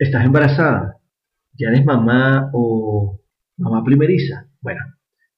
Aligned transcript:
¿Estás 0.00 0.24
embarazada? 0.24 0.98
¿Ya 1.52 1.68
eres 1.68 1.84
mamá 1.84 2.48
o 2.54 3.20
mamá 3.58 3.84
primeriza? 3.84 4.48
Bueno, 4.62 4.80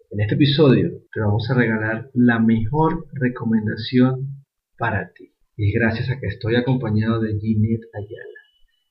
en 0.09 0.21
este 0.21 0.37
episodio 0.37 0.89
te 1.13 1.19
vamos 1.19 1.51
a 1.51 1.55
regalar 1.55 2.11
la 2.15 2.39
mejor 2.39 3.09
recomendación 3.13 4.45
para 4.79 5.11
ti. 5.15 5.35
Y 5.57 5.71
es 5.71 5.75
gracias 5.75 6.11
a 6.11 6.21
que 6.21 6.29
estoy 6.29 6.55
acompañado 6.55 7.21
de 7.21 7.41
Ginette 7.41 7.89
Ayala, 7.93 8.41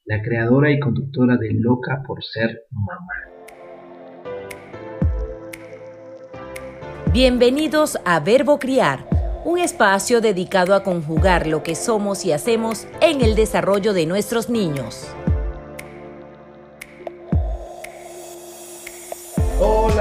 la 0.04 0.22
creadora 0.22 0.72
y 0.72 0.80
conductora 0.82 1.38
de 1.38 1.54
Loca 1.54 2.04
por 2.06 2.22
ser 2.22 2.64
mamá. 2.70 3.08
Bienvenidos 7.14 7.98
a 8.04 8.20
Verbo 8.20 8.60
Criar, 8.60 9.08
un 9.46 9.58
espacio 9.58 10.20
dedicado 10.20 10.76
a 10.76 10.84
conjugar 10.84 11.48
lo 11.48 11.64
que 11.64 11.76
somos 11.76 12.26
y 12.26 12.34
hacemos 12.34 12.90
en 13.00 13.22
el 13.22 13.36
desarrollo 13.36 13.94
de 13.94 14.06
nuestros 14.06 14.50
niños. 14.50 15.16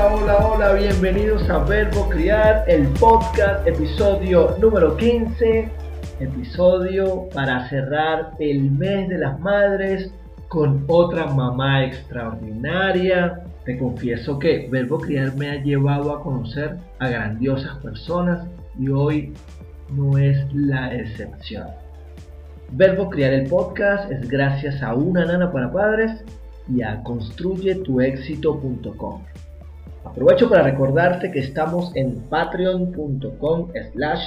Hola, 0.00 0.14
hola, 0.14 0.46
hola, 0.46 0.72
bienvenidos 0.72 1.50
a 1.50 1.58
Verbo 1.58 2.08
Criar, 2.08 2.64
el 2.68 2.88
podcast, 2.88 3.68
episodio 3.68 4.56
número 4.58 4.96
15, 4.96 5.68
episodio 6.20 7.28
para 7.34 7.68
cerrar 7.68 8.30
el 8.38 8.70
mes 8.70 9.10
de 9.10 9.18
las 9.18 9.38
madres 9.40 10.10
con 10.48 10.86
otra 10.88 11.26
mamá 11.26 11.84
extraordinaria. 11.84 13.44
Te 13.66 13.76
confieso 13.76 14.38
que 14.38 14.68
Verbo 14.70 15.00
Criar 15.00 15.36
me 15.36 15.50
ha 15.50 15.62
llevado 15.62 16.16
a 16.16 16.22
conocer 16.22 16.78
a 16.98 17.10
grandiosas 17.10 17.76
personas 17.82 18.48
y 18.78 18.88
hoy 18.88 19.34
no 19.90 20.16
es 20.16 20.38
la 20.54 20.94
excepción. 20.94 21.68
Verbo 22.70 23.10
Criar 23.10 23.34
el 23.34 23.50
podcast 23.50 24.10
es 24.10 24.26
gracias 24.26 24.82
a 24.82 24.94
una 24.94 25.26
nana 25.26 25.52
para 25.52 25.70
padres 25.70 26.24
y 26.74 26.80
a 26.80 27.02
construyetuexito.com. 27.02 29.24
Aprovecho 30.10 30.48
para 30.48 30.64
recordarte 30.64 31.30
que 31.30 31.38
estamos 31.38 31.92
en 31.94 32.16
patreon.com 32.28 33.68
slash. 33.92 34.26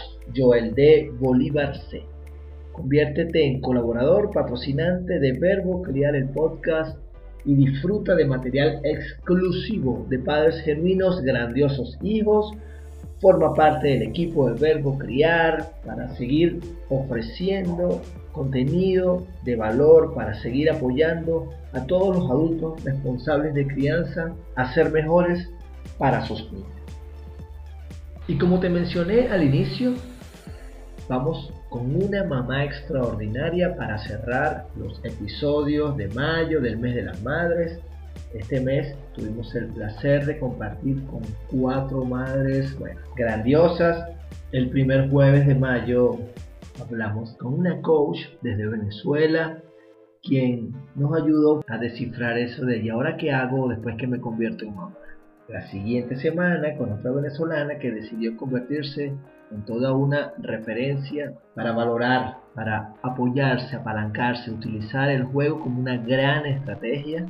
Conviértete 2.72 3.46
en 3.46 3.60
colaborador 3.60 4.32
patrocinante 4.32 5.20
de 5.20 5.34
Verbo 5.34 5.82
Criar 5.82 6.16
el 6.16 6.30
Podcast 6.30 6.98
y 7.44 7.56
disfruta 7.56 8.16
de 8.16 8.24
material 8.24 8.80
exclusivo 8.86 10.06
de 10.10 10.20
padres 10.20 10.62
genuinos, 10.62 11.22
grandiosos 11.22 12.00
hijos. 12.02 12.54
Forma 13.20 13.54
parte 13.54 13.90
del 13.90 14.04
equipo 14.04 14.50
de 14.50 14.58
Verbo 14.58 14.98
Criar 14.98 15.74
para 15.86 16.16
seguir 16.16 16.62
ofreciendo 16.88 18.02
contenido 18.32 19.28
de 19.44 19.58
valor, 19.58 20.14
para 20.16 20.34
seguir 20.36 20.72
apoyando 20.72 21.50
a 21.74 21.86
todos 21.86 22.16
los 22.16 22.32
adultos 22.32 22.82
responsables 22.86 23.54
de 23.54 23.68
crianza 23.68 24.34
a 24.56 24.74
ser 24.74 24.90
mejores 24.90 25.50
para 26.04 26.26
sus. 26.26 26.46
Y 28.28 28.38
como 28.38 28.60
te 28.60 28.68
mencioné 28.68 29.30
al 29.30 29.42
inicio, 29.42 29.94
vamos 31.08 31.54
con 31.70 31.96
una 31.96 32.26
mamá 32.26 32.66
extraordinaria 32.66 33.74
para 33.78 33.98
cerrar 34.00 34.68
los 34.76 35.00
episodios 35.06 35.96
de 35.96 36.10
mayo 36.10 36.60
del 36.60 36.78
mes 36.78 36.96
de 36.96 37.04
las 37.04 37.24
madres. 37.24 37.80
Este 38.34 38.60
mes 38.60 38.98
tuvimos 39.16 39.56
el 39.56 39.68
placer 39.68 40.26
de 40.26 40.40
compartir 40.40 41.06
con 41.06 41.22
cuatro 41.50 42.04
madres 42.04 42.78
grandiosas. 43.16 44.06
El 44.52 44.72
primer 44.72 45.10
jueves 45.10 45.48
de 45.48 45.56
mayo 45.56 46.18
hablamos 46.82 47.34
con 47.38 47.54
una 47.54 47.82
coach 47.82 48.20
desde 48.42 48.68
Venezuela, 48.68 49.58
quien 50.22 50.74
nos 50.96 51.16
ayudó 51.16 51.64
a 51.70 51.78
descifrar 51.78 52.38
eso 52.38 52.66
de 52.66 52.80
¿y 52.80 52.90
ahora 52.90 53.16
qué 53.16 53.32
hago 53.32 53.70
después 53.70 53.96
que 53.96 54.08
me 54.08 54.20
convierto 54.20 54.66
en 54.66 54.76
mamá? 54.76 54.98
La 55.54 55.62
siguiente 55.68 56.16
semana 56.16 56.76
con 56.78 56.92
otra 56.94 57.12
venezolana 57.12 57.78
que 57.78 57.92
decidió 57.92 58.36
convertirse 58.36 59.14
en 59.52 59.66
toda 59.68 59.94
una 59.94 60.34
referencia 60.40 61.32
para 61.54 61.74
valorar, 61.74 62.38
para 62.56 62.96
apoyarse, 63.04 63.76
apalancarse, 63.76 64.50
utilizar 64.50 65.12
el 65.12 65.26
juego 65.26 65.60
como 65.60 65.80
una 65.80 65.98
gran 65.98 66.48
estrategia. 66.48 67.28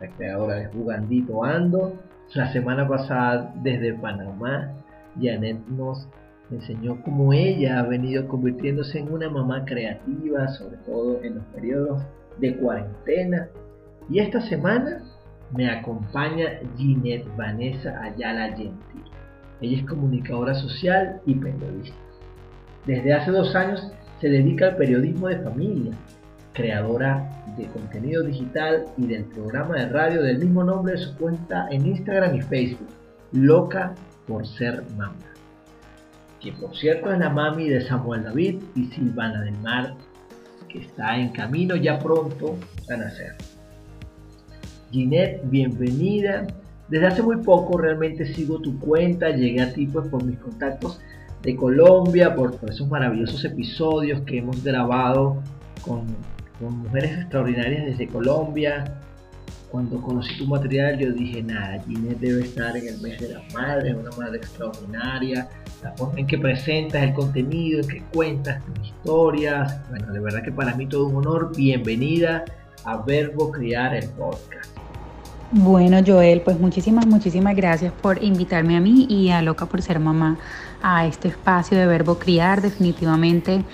La 0.00 0.06
creadora 0.06 0.54
de 0.54 0.66
Jugandito 0.66 1.42
Ando. 1.42 1.94
La 2.32 2.52
semana 2.52 2.86
pasada 2.86 3.52
desde 3.56 3.92
Panamá, 3.94 4.72
Janet 5.20 5.58
nos 5.66 6.08
enseñó 6.52 7.02
cómo 7.02 7.32
ella 7.32 7.80
ha 7.80 7.82
venido 7.82 8.28
convirtiéndose 8.28 9.00
en 9.00 9.12
una 9.12 9.28
mamá 9.30 9.64
creativa, 9.64 10.46
sobre 10.46 10.76
todo 10.86 11.24
en 11.24 11.34
los 11.34 11.44
periodos 11.46 12.04
de 12.38 12.56
cuarentena. 12.56 13.48
Y 14.08 14.20
esta 14.20 14.40
semana 14.42 15.02
me 15.54 15.70
acompaña 15.70 16.60
Ginette 16.76 17.28
Vanessa 17.36 18.00
Ayala 18.02 18.48
Gentil. 18.48 19.02
Ella 19.60 19.78
es 19.78 19.86
comunicadora 19.86 20.54
social 20.54 21.20
y 21.26 21.34
periodista. 21.34 21.96
Desde 22.86 23.12
hace 23.12 23.30
dos 23.30 23.54
años 23.54 23.90
se 24.20 24.28
dedica 24.28 24.66
al 24.66 24.76
periodismo 24.76 25.28
de 25.28 25.38
familia, 25.40 25.92
creadora 26.52 27.44
de 27.56 27.66
contenido 27.66 28.22
digital 28.22 28.84
y 28.96 29.06
del 29.06 29.24
programa 29.24 29.76
de 29.76 29.88
radio 29.88 30.22
del 30.22 30.38
mismo 30.38 30.64
nombre 30.64 30.92
de 30.92 30.98
su 30.98 31.16
cuenta 31.16 31.68
en 31.70 31.86
Instagram 31.86 32.34
y 32.36 32.42
Facebook, 32.42 32.88
Loca 33.32 33.94
por 34.26 34.46
ser 34.46 34.84
mamá. 34.96 35.14
Que 36.40 36.52
por 36.52 36.76
cierto 36.76 37.12
es 37.12 37.18
la 37.18 37.30
mami 37.30 37.68
de 37.68 37.80
Samuel 37.80 38.24
David 38.24 38.62
y 38.74 38.86
Silvana 38.86 39.42
del 39.42 39.58
Mar, 39.58 39.94
que 40.68 40.80
está 40.80 41.16
en 41.16 41.30
camino 41.30 41.76
ya 41.76 41.98
pronto 41.98 42.56
a 42.90 42.96
nacer. 42.96 43.34
Ginette, 44.90 45.42
bienvenida. 45.44 46.46
Desde 46.88 47.06
hace 47.06 47.22
muy 47.22 47.36
poco 47.36 47.76
realmente 47.78 48.24
sigo 48.34 48.60
tu 48.60 48.78
cuenta, 48.78 49.28
llegué 49.30 49.60
a 49.60 49.72
ti 49.72 49.86
pues 49.86 50.08
por 50.08 50.24
mis 50.24 50.38
contactos 50.38 51.00
de 51.42 51.54
Colombia, 51.54 52.34
por, 52.34 52.58
esos 52.68 52.88
maravillosos 52.88 53.44
episodios 53.44 54.22
que 54.22 54.38
hemos 54.38 54.64
grabado 54.64 55.42
con, 55.82 56.06
con, 56.58 56.78
mujeres 56.78 57.18
extraordinarias 57.18 57.84
desde 57.86 58.08
Colombia. 58.08 59.00
Cuando 59.70 60.00
conocí 60.00 60.38
tu 60.38 60.46
material 60.46 60.98
yo 60.98 61.12
dije, 61.12 61.42
nada, 61.42 61.78
Ginette 61.86 62.20
debe 62.20 62.40
estar 62.40 62.74
en 62.74 62.88
el 62.88 62.98
mes 63.02 63.20
de 63.20 63.34
las 63.34 63.52
madres, 63.52 63.94
una 63.94 64.10
madre 64.16 64.38
extraordinaria, 64.38 65.46
la 65.82 65.92
forma 65.92 66.20
en 66.20 66.26
que 66.26 66.38
presentas 66.38 67.02
el 67.02 67.12
contenido, 67.12 67.82
en 67.82 67.88
que 67.88 68.02
cuentas 68.14 68.64
tus 68.64 68.88
historias. 68.88 69.78
Bueno, 69.90 70.10
de 70.10 70.20
verdad 70.20 70.42
que 70.42 70.52
para 70.52 70.74
mí 70.74 70.86
todo 70.86 71.08
un 71.08 71.16
honor. 71.16 71.54
Bienvenida 71.54 72.46
a 72.84 72.96
Verbo 72.98 73.50
Criar 73.50 73.94
el 73.94 74.08
Podcast. 74.10 74.70
Bueno, 75.50 76.00
Joel, 76.06 76.42
pues 76.42 76.60
muchísimas, 76.60 77.06
muchísimas 77.06 77.56
gracias 77.56 77.92
por 77.92 78.22
invitarme 78.22 78.76
a 78.76 78.80
mí 78.80 79.06
y 79.08 79.30
a 79.30 79.40
Loca 79.40 79.64
por 79.64 79.80
ser 79.80 79.98
mamá 79.98 80.36
a 80.82 81.06
este 81.06 81.28
espacio 81.28 81.78
de 81.78 81.86
Verbo 81.86 82.18
Criar. 82.18 82.60
Definitivamente 82.60 83.64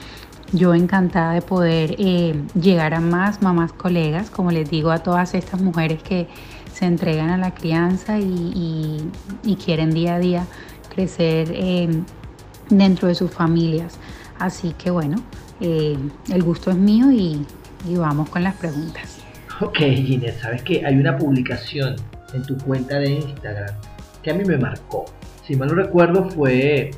yo 0.52 0.72
encantada 0.72 1.32
de 1.32 1.42
poder 1.42 1.96
eh, 1.98 2.40
llegar 2.54 2.94
a 2.94 3.00
más 3.00 3.42
mamás 3.42 3.72
colegas, 3.72 4.30
como 4.30 4.52
les 4.52 4.70
digo 4.70 4.92
a 4.92 5.00
todas 5.00 5.34
estas 5.34 5.60
mujeres 5.60 6.00
que 6.02 6.28
se 6.72 6.86
entregan 6.86 7.30
a 7.30 7.38
la 7.38 7.54
crianza 7.54 8.18
y, 8.20 9.10
quieren 9.64 9.90
día 9.90 10.16
a 10.16 10.18
día 10.18 10.46
crecer 10.94 11.48
eh, 11.50 11.88
dentro 12.70 13.08
de 13.08 13.16
sus 13.16 13.32
familias. 13.32 13.98
Así 14.38 14.74
que 14.78 14.90
bueno, 14.90 15.16
eh, 15.60 15.96
el 16.32 16.42
gusto 16.44 16.70
es 16.70 16.76
mío 16.76 17.10
y 17.10 17.44
vamos 17.92 18.30
con 18.30 18.42
las 18.42 18.54
preguntas. 18.56 19.18
Ok, 19.60 19.78
Ginette, 19.78 20.40
sabes 20.40 20.62
que 20.62 20.84
hay 20.84 20.96
una 20.96 21.16
publicación 21.16 21.96
en 22.32 22.42
tu 22.42 22.56
cuenta 22.58 22.98
de 22.98 23.10
Instagram 23.10 23.74
que 24.22 24.30
a 24.30 24.34
mí 24.34 24.44
me 24.44 24.56
marcó. 24.56 25.04
Si 25.46 25.54
mal 25.54 25.68
no 25.68 25.74
recuerdo, 25.74 26.28
fue 26.30 26.90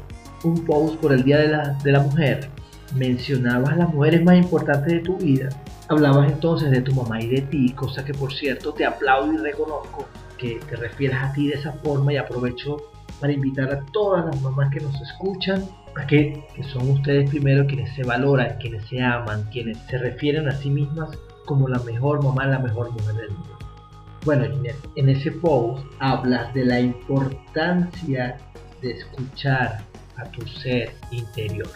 un 0.45 0.65
post 0.65 0.97
por 1.01 1.13
el 1.13 1.25
Día 1.25 1.39
de 1.39 1.49
la, 1.49 1.77
de 1.83 1.93
la 1.93 2.01
Mujer. 2.01 2.49
Mencionabas 2.95 3.77
las 3.77 3.93
mujeres 3.93 4.23
más 4.23 4.37
importantes 4.37 4.93
de 4.93 5.01
tu 5.01 5.17
vida. 5.19 5.49
Hablabas 5.89 6.31
entonces 6.31 6.71
de 6.71 6.81
tu 6.81 6.95
mamá 6.95 7.21
y 7.21 7.29
de 7.29 7.43
ti, 7.43 7.73
cosa 7.73 8.05
que 8.05 8.15
por 8.15 8.33
cierto 8.33 8.73
te 8.73 8.85
aplaudo 8.85 9.33
y 9.35 9.37
reconozco 9.39 10.07
que 10.39 10.61
te 10.69 10.77
refieras 10.77 11.31
a 11.31 11.33
ti 11.33 11.49
de 11.49 11.55
esa 11.55 11.73
forma 11.73 12.13
y 12.13 12.17
aprovecho 12.17 12.77
para 13.21 13.33
invitar 13.33 13.73
a 13.73 13.85
todas 13.93 14.25
las 14.27 14.41
mamás 14.41 14.71
que 14.71 14.81
nos 14.81 15.01
escuchan 15.01 15.63
a 15.63 15.86
que, 16.05 16.45
que 16.55 16.63
son 16.65 16.91
ustedes 16.91 17.31
primero 17.31 17.67
quienes 17.67 17.95
se 17.95 18.03
valoran, 18.05 18.59
quienes 18.59 18.85
se 18.89 19.03
aman, 19.03 19.45
quienes 19.51 19.79
se 19.89 19.99
refieren 19.99 20.49
a 20.49 20.53
sí 20.53 20.69
mismas 20.69 21.11
como 21.47 21.69
la 21.69 21.79
mejor 21.81 22.23
mamá, 22.23 22.47
la 22.47 22.59
mejor 22.59 22.91
mujer 22.91 23.15
del 23.15 23.31
mundo. 23.31 23.59
Bueno, 24.25 24.45
en 24.97 25.09
ese 25.09 25.31
post 25.31 25.87
hablas 26.01 26.53
de 26.53 26.65
la 26.65 26.81
importancia 26.81 28.37
de 28.83 28.91
escuchar 28.91 29.85
a 30.17 30.25
tu 30.25 30.45
ser 30.47 30.93
interior. 31.13 31.69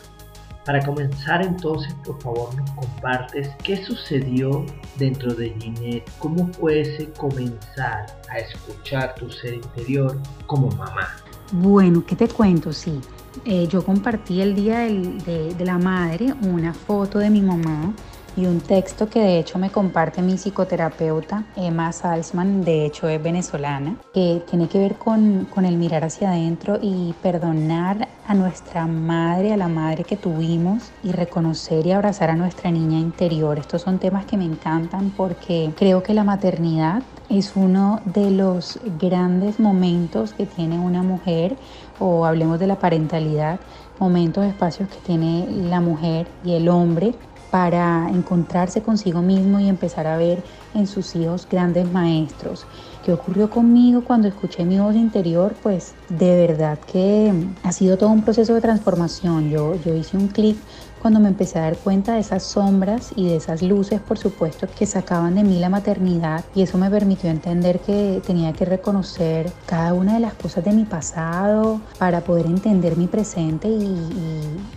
Para 0.66 0.84
comenzar 0.84 1.42
entonces, 1.42 1.94
por 2.04 2.20
favor, 2.20 2.54
nos 2.54 2.70
compartes 2.72 3.48
qué 3.62 3.76
sucedió 3.76 4.64
dentro 4.98 5.32
de 5.32 5.54
Ginette, 5.58 6.10
cómo 6.18 6.46
fue 6.52 6.80
ese 6.80 7.10
comenzar 7.12 8.06
a 8.28 8.38
escuchar 8.38 9.14
tu 9.14 9.30
ser 9.30 9.54
interior 9.54 10.20
como 10.46 10.68
mamá. 10.72 11.08
Bueno, 11.52 12.04
¿qué 12.06 12.14
te 12.16 12.28
cuento? 12.28 12.72
Sí, 12.72 13.00
eh, 13.44 13.66
yo 13.66 13.84
compartí 13.84 14.40
el 14.40 14.54
día 14.54 14.80
de, 14.80 15.54
de 15.56 15.64
la 15.64 15.78
madre 15.78 16.32
una 16.42 16.72
foto 16.72 17.18
de 17.18 17.30
mi 17.30 17.42
mamá 17.42 17.92
y 18.36 18.46
un 18.46 18.60
texto 18.60 19.08
que 19.08 19.20
de 19.20 19.38
hecho 19.38 19.58
me 19.58 19.70
comparte 19.70 20.22
mi 20.22 20.34
psicoterapeuta, 20.34 21.44
Emma 21.56 21.92
Salzman, 21.92 22.62
de 22.64 22.86
hecho 22.86 23.08
es 23.08 23.22
venezolana, 23.22 23.96
que 24.12 24.42
tiene 24.48 24.68
que 24.68 24.78
ver 24.78 24.94
con, 24.96 25.46
con 25.46 25.64
el 25.64 25.76
mirar 25.76 26.04
hacia 26.04 26.30
adentro 26.30 26.78
y 26.80 27.14
perdonar 27.22 28.08
a 28.26 28.34
nuestra 28.34 28.86
madre, 28.86 29.52
a 29.52 29.56
la 29.56 29.68
madre 29.68 30.04
que 30.04 30.16
tuvimos 30.16 30.92
y 31.02 31.12
reconocer 31.12 31.86
y 31.86 31.92
abrazar 31.92 32.30
a 32.30 32.36
nuestra 32.36 32.70
niña 32.70 32.98
interior. 32.98 33.58
Estos 33.58 33.82
son 33.82 33.98
temas 33.98 34.24
que 34.24 34.36
me 34.36 34.44
encantan 34.44 35.10
porque 35.16 35.72
creo 35.76 36.02
que 36.02 36.14
la 36.14 36.22
maternidad 36.22 37.02
es 37.28 37.52
uno 37.56 38.00
de 38.04 38.30
los 38.30 38.78
grandes 39.00 39.58
momentos 39.58 40.32
que 40.34 40.46
tiene 40.46 40.78
una 40.78 41.02
mujer 41.02 41.56
o 41.98 42.24
hablemos 42.24 42.58
de 42.58 42.66
la 42.66 42.78
parentalidad, 42.78 43.60
momentos, 43.98 44.44
espacios 44.44 44.88
que 44.88 44.98
tiene 45.04 45.46
la 45.68 45.80
mujer 45.80 46.26
y 46.44 46.54
el 46.54 46.68
hombre 46.68 47.14
para 47.50 48.08
encontrarse 48.10 48.82
consigo 48.82 49.22
mismo 49.22 49.60
y 49.60 49.68
empezar 49.68 50.06
a 50.06 50.16
ver 50.16 50.42
en 50.74 50.86
sus 50.86 51.14
hijos 51.16 51.46
grandes 51.50 51.90
maestros. 51.90 52.66
¿Qué 53.04 53.12
ocurrió 53.12 53.48
conmigo 53.48 54.04
cuando 54.04 54.28
escuché 54.28 54.64
mi 54.64 54.78
voz 54.78 54.94
interior? 54.94 55.54
Pues 55.62 55.94
de 56.08 56.46
verdad 56.46 56.78
que 56.78 57.32
ha 57.62 57.72
sido 57.72 57.96
todo 57.96 58.10
un 58.10 58.22
proceso 58.22 58.54
de 58.54 58.60
transformación. 58.60 59.50
Yo, 59.50 59.74
yo 59.84 59.94
hice 59.94 60.16
un 60.16 60.28
clic 60.28 60.56
cuando 61.00 61.18
me 61.18 61.28
empecé 61.28 61.58
a 61.58 61.62
dar 61.62 61.76
cuenta 61.78 62.14
de 62.14 62.20
esas 62.20 62.42
sombras 62.42 63.12
y 63.16 63.26
de 63.26 63.36
esas 63.36 63.62
luces, 63.62 64.00
por 64.00 64.18
supuesto, 64.18 64.68
que 64.78 64.84
sacaban 64.84 65.34
de 65.34 65.44
mí 65.44 65.58
la 65.58 65.70
maternidad 65.70 66.44
y 66.54 66.62
eso 66.62 66.76
me 66.76 66.90
permitió 66.90 67.30
entender 67.30 67.80
que 67.80 68.20
tenía 68.26 68.52
que 68.52 68.66
reconocer 68.66 69.50
cada 69.64 69.94
una 69.94 70.14
de 70.14 70.20
las 70.20 70.34
cosas 70.34 70.62
de 70.62 70.72
mi 70.72 70.84
pasado 70.84 71.80
para 71.98 72.20
poder 72.20 72.46
entender 72.46 72.98
mi 72.98 73.06
presente 73.06 73.68
y, 73.68 73.96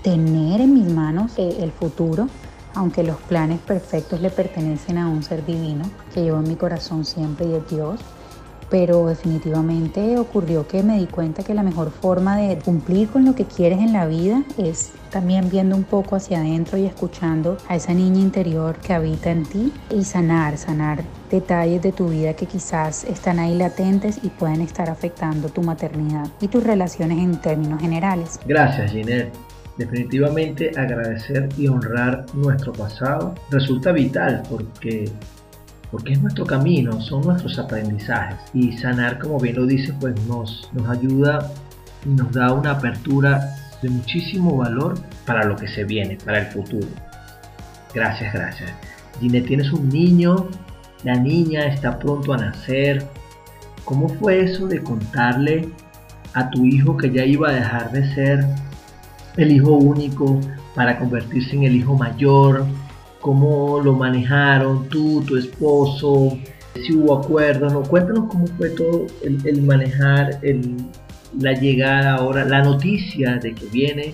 tener 0.01 0.61
en 0.61 0.73
mis 0.73 0.91
manos 0.91 1.33
eh, 1.37 1.57
el 1.59 1.71
futuro 1.71 2.27
aunque 2.75 3.03
los 3.03 3.17
planes 3.17 3.59
perfectos 3.59 4.21
le 4.21 4.29
pertenecen 4.29 4.97
a 4.97 5.07
un 5.07 5.23
ser 5.23 5.45
divino 5.45 5.83
que 6.13 6.23
llevo 6.23 6.39
en 6.39 6.47
mi 6.47 6.55
corazón 6.55 7.05
siempre 7.05 7.47
y 7.47 7.53
es 7.53 7.69
Dios 7.69 7.99
pero 8.73 9.05
definitivamente 9.05 10.17
ocurrió 10.17 10.67
que 10.67 10.81
me 10.81 10.97
di 10.97 11.05
cuenta 11.05 11.43
que 11.43 11.53
la 11.53 11.61
mejor 11.61 11.91
forma 11.91 12.37
de 12.37 12.57
cumplir 12.57 13.07
con 13.07 13.23
lo 13.23 13.35
que 13.35 13.45
quieres 13.45 13.77
en 13.77 13.93
la 13.93 14.07
vida 14.07 14.41
es 14.57 14.93
también 15.11 15.51
viendo 15.51 15.75
un 15.75 15.83
poco 15.83 16.15
hacia 16.15 16.39
adentro 16.39 16.79
y 16.79 16.87
escuchando 16.87 17.59
a 17.67 17.75
esa 17.75 17.93
niña 17.93 18.19
interior 18.19 18.77
que 18.77 18.93
habita 18.93 19.29
en 19.29 19.43
ti 19.43 19.71
y 19.91 20.03
sanar, 20.03 20.57
sanar 20.57 21.03
detalles 21.29 21.83
de 21.83 21.91
tu 21.91 22.09
vida 22.09 22.33
que 22.33 22.47
quizás 22.47 23.03
están 23.03 23.37
ahí 23.37 23.55
latentes 23.55 24.19
y 24.23 24.29
pueden 24.29 24.61
estar 24.61 24.89
afectando 24.89 25.49
tu 25.49 25.61
maternidad 25.61 26.27
y 26.41 26.47
tus 26.47 26.63
relaciones 26.63 27.19
en 27.19 27.39
términos 27.39 27.79
generales. 27.79 28.39
Gracias, 28.43 28.91
Ginette. 28.91 29.52
Definitivamente 29.77 30.71
agradecer 30.77 31.49
y 31.57 31.67
honrar 31.67 32.25
nuestro 32.33 32.73
pasado 32.73 33.33
resulta 33.49 33.91
vital 33.91 34.43
porque 34.49 35.11
porque 35.93 36.13
es 36.13 36.21
nuestro 36.23 36.43
camino, 36.43 36.99
son 37.01 37.21
nuestros 37.21 37.59
aprendizajes. 37.59 38.39
Y 38.51 38.75
sanar, 38.79 39.19
como 39.19 39.39
bien 39.39 39.57
lo 39.57 39.67
dice, 39.67 39.93
pues 39.99 40.19
nos, 40.25 40.67
nos 40.73 40.89
ayuda 40.89 41.51
y 42.03 42.09
nos 42.09 42.31
da 42.31 42.51
una 42.51 42.71
apertura 42.71 43.55
de 43.79 43.89
muchísimo 43.89 44.57
valor 44.57 44.95
para 45.27 45.45
lo 45.45 45.55
que 45.55 45.67
se 45.67 45.83
viene, 45.83 46.17
para 46.25 46.39
el 46.39 46.45
futuro. 46.47 46.87
Gracias, 47.93 48.33
gracias. 48.33 48.71
Gine, 49.19 49.41
tienes 49.41 49.71
un 49.71 49.87
niño, 49.89 50.47
la 51.03 51.13
niña 51.13 51.67
está 51.67 51.99
pronto 51.99 52.33
a 52.33 52.37
nacer. 52.37 53.05
¿Cómo 53.85 54.09
fue 54.09 54.45
eso 54.45 54.65
de 54.65 54.81
contarle 54.81 55.69
a 56.33 56.49
tu 56.49 56.65
hijo 56.65 56.97
que 56.97 57.11
ya 57.11 57.23
iba 57.23 57.49
a 57.49 57.53
dejar 57.53 57.91
de 57.91 58.15
ser 58.15 58.45
el 59.37 59.51
hijo 59.51 59.71
único 59.71 60.39
para 60.75 60.97
convertirse 60.97 61.55
en 61.55 61.63
el 61.63 61.75
hijo 61.75 61.95
mayor? 61.95 62.65
cómo 63.23 63.79
lo 63.79 63.93
manejaron 63.93 64.89
tú, 64.89 65.23
tu 65.25 65.37
esposo, 65.37 66.37
si 66.75 66.93
hubo 66.93 67.17
acuerdos, 67.19 67.71
¿no? 67.71 67.81
Cuéntanos 67.81 68.29
cómo 68.29 68.45
fue 68.57 68.69
todo 68.71 69.07
el, 69.23 69.61
manejar 69.63 70.41
la 71.39 71.53
llegada 71.53 72.15
ahora, 72.15 72.43
la 72.43 72.61
noticia 72.61 73.37
de 73.37 73.55
que 73.55 73.65
viene 73.67 74.13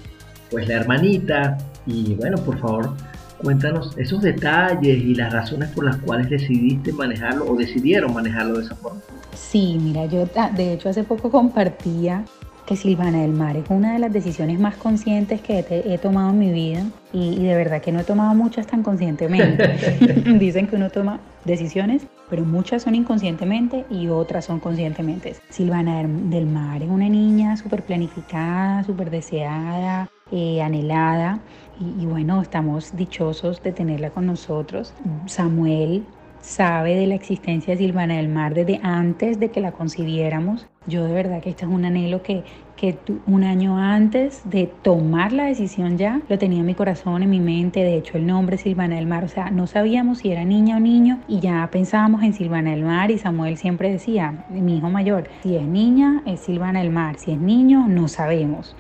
pues 0.52 0.68
la 0.68 0.76
hermanita 0.76 1.58
y 1.88 2.14
bueno, 2.14 2.38
por 2.38 2.60
favor, 2.60 2.94
cuéntanos 3.42 3.98
esos 3.98 4.22
detalles 4.22 5.04
y 5.04 5.16
las 5.16 5.34
razones 5.34 5.70
por 5.70 5.86
las 5.86 5.98
cuales 5.98 6.30
decidiste 6.30 6.94
manejarlo 6.94 7.52
o 7.52 7.56
decidieron 7.56 8.14
manejarlo 8.14 8.60
de 8.60 8.66
esa 8.66 8.76
forma. 8.76 9.02
Sí, 9.34 9.80
mira, 9.82 10.06
yo 10.06 10.28
de 10.56 10.74
hecho 10.74 10.90
hace 10.90 11.04
poco 11.04 11.32
compartía 11.32 12.26
que 12.70 12.76
Silvana 12.76 13.24
del 13.24 13.34
Mar 13.34 13.58
es 13.58 13.68
una 13.72 13.94
de 13.94 14.00
las 14.00 14.14
decisiones 14.14 14.60
más 14.60 14.76
conscientes 14.76 15.42
que 15.42 15.66
he, 15.68 15.98
tomado 15.98 16.30
en 16.30 16.38
mi 16.38 16.52
vida 16.52 16.84
y, 17.12 17.44
de 17.44 17.56
verdad 17.56 17.82
que 17.82 17.92
no 17.92 18.02
he 18.02 18.04
tomado 18.04 18.36
muchas 18.36 18.68
tan 18.68 18.84
conscientemente. 18.84 19.68
Dicen 20.38 20.68
que 20.68 20.76
uno 20.76 20.92
toma 20.92 21.20
decisiones, 21.46 22.06
pero 22.30 22.46
muchas 22.46 22.84
son 22.84 22.94
inconscientemente 22.94 23.86
y 23.90 24.10
otras 24.10 24.46
son 24.46 24.60
conscientemente. 24.60 25.36
Silvana 25.50 26.04
del 26.04 26.46
Mar 26.46 26.84
es 26.84 26.90
una 26.90 27.10
niña 27.10 27.58
súper 27.58 27.82
planificada, 27.82 28.84
súper 28.84 29.10
deseada, 29.10 30.08
eh, 30.32 30.62
anhelada 30.62 31.40
y, 31.80 32.04
y 32.04 32.06
bueno, 32.06 32.40
estamos 32.40 32.96
dichosos 32.96 33.64
de 33.64 33.72
tenerla 33.72 34.12
con 34.12 34.28
nosotros. 34.28 34.94
Samuel 35.26 36.06
sabe 36.42 36.96
de 36.96 37.08
la 37.08 37.16
existencia 37.16 37.74
de 37.74 37.80
Silvana 37.80 38.18
del 38.18 38.30
Mar 38.30 38.54
desde 38.54 38.80
antes 38.84 39.40
de 39.40 39.50
que 39.50 39.60
la 39.60 39.72
concibiéramos. 39.72 40.68
Yo 40.90 41.06
de 41.06 41.14
verdad 41.14 41.42
que 41.42 41.52
este 41.52 41.66
es 41.66 41.72
un 41.72 41.86
anhelo 41.86 42.22
que, 42.24 42.44
que 42.76 42.98
un 43.28 43.44
año 43.44 43.78
antes 43.78 44.42
de 44.50 44.66
tomar 44.68 45.32
la 45.32 45.46
decisión 45.46 45.98
ya 45.98 46.22
lo 46.28 46.38
tenía 46.38 46.60
en 46.60 46.66
mi 46.66 46.76
corazón, 46.76 47.24
en 47.24 47.30
mi 47.30 47.40
mente. 47.40 47.84
De 47.84 47.96
hecho, 47.96 48.18
el 48.18 48.26
nombre 48.26 48.58
Silvana 48.58 48.96
del 48.96 49.06
Mar, 49.06 49.24
o 49.24 49.28
sea, 49.28 49.52
no 49.52 49.68
sabíamos 49.68 50.20
si 50.20 50.32
era 50.32 50.44
niña 50.46 50.78
o 50.78 50.80
niño 50.80 51.20
y 51.28 51.40
ya 51.40 51.68
pensábamos 51.72 52.24
en 52.24 52.34
Silvana 52.34 52.72
del 52.72 52.84
Mar 52.84 53.12
y 53.12 53.18
Samuel 53.18 53.58
siempre 53.58 53.92
decía, 53.92 54.46
mi 54.50 54.78
hijo 54.78 54.90
mayor, 54.90 55.30
si 55.44 55.56
es 55.56 55.64
niña 55.64 56.24
es 56.26 56.40
Silvana 56.40 56.80
del 56.80 56.90
Mar, 56.90 57.18
si 57.18 57.32
es 57.32 57.40
niño 57.40 57.88
no 57.88 58.08
sabemos 58.08 58.76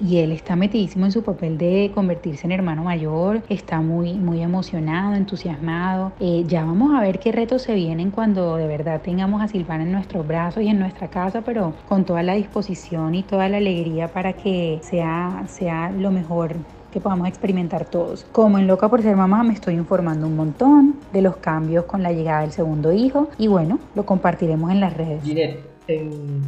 y 0.00 0.18
él 0.18 0.32
está 0.32 0.56
metidísimo 0.56 1.06
en 1.06 1.12
su 1.12 1.22
papel 1.22 1.58
de 1.58 1.90
convertirse 1.94 2.46
en 2.46 2.52
hermano 2.52 2.84
mayor, 2.84 3.42
está 3.48 3.80
muy, 3.80 4.14
muy 4.14 4.42
emocionado, 4.42 5.14
entusiasmado. 5.14 6.12
Eh, 6.20 6.44
ya 6.46 6.64
vamos 6.64 6.94
a 6.94 7.00
ver 7.00 7.18
qué 7.18 7.32
retos 7.32 7.62
se 7.62 7.74
vienen 7.74 8.10
cuando 8.10 8.56
de 8.56 8.66
verdad 8.66 9.00
tengamos 9.02 9.42
a 9.42 9.48
Silvana 9.48 9.84
en 9.84 9.92
nuestros 9.92 10.26
brazos 10.26 10.62
y 10.62 10.68
en 10.68 10.78
nuestra 10.78 11.08
casa, 11.08 11.42
pero 11.42 11.74
con 11.88 12.04
toda 12.04 12.22
la 12.22 12.34
disposición 12.34 13.14
y 13.14 13.22
toda 13.22 13.48
la 13.48 13.58
alegría 13.58 14.08
para 14.08 14.32
que 14.32 14.78
sea, 14.82 15.44
sea 15.46 15.90
lo 15.90 16.10
mejor 16.10 16.56
que 16.92 17.00
podamos 17.00 17.26
experimentar 17.26 17.86
todos. 17.86 18.24
Como 18.32 18.58
en 18.58 18.66
Loca 18.66 18.88
por 18.88 19.02
ser 19.02 19.16
mamá 19.16 19.42
me 19.42 19.54
estoy 19.54 19.74
informando 19.74 20.26
un 20.26 20.36
montón 20.36 20.96
de 21.12 21.22
los 21.22 21.36
cambios 21.36 21.86
con 21.86 22.02
la 22.02 22.12
llegada 22.12 22.42
del 22.42 22.52
segundo 22.52 22.92
hijo 22.92 23.30
y 23.38 23.48
bueno, 23.48 23.78
lo 23.94 24.04
compartiremos 24.04 24.70
en 24.70 24.80
las 24.80 24.94
redes. 24.94 25.24
Ginette, 25.24 25.64
en 25.88 26.42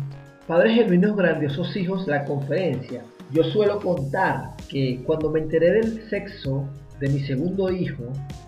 Padres 0.46 0.74
Genuinos 0.74 1.16
Grandiosos 1.16 1.74
Hijos, 1.76 2.06
la 2.06 2.24
conferencia, 2.26 3.02
yo 3.32 3.42
suelo 3.44 3.80
contar 3.80 4.54
que 4.68 5.02
cuando 5.04 5.30
me 5.30 5.40
enteré 5.40 5.72
del 5.72 6.08
sexo 6.08 6.68
de 7.00 7.08
mi 7.08 7.20
segundo 7.20 7.70
hijo, 7.70 8.04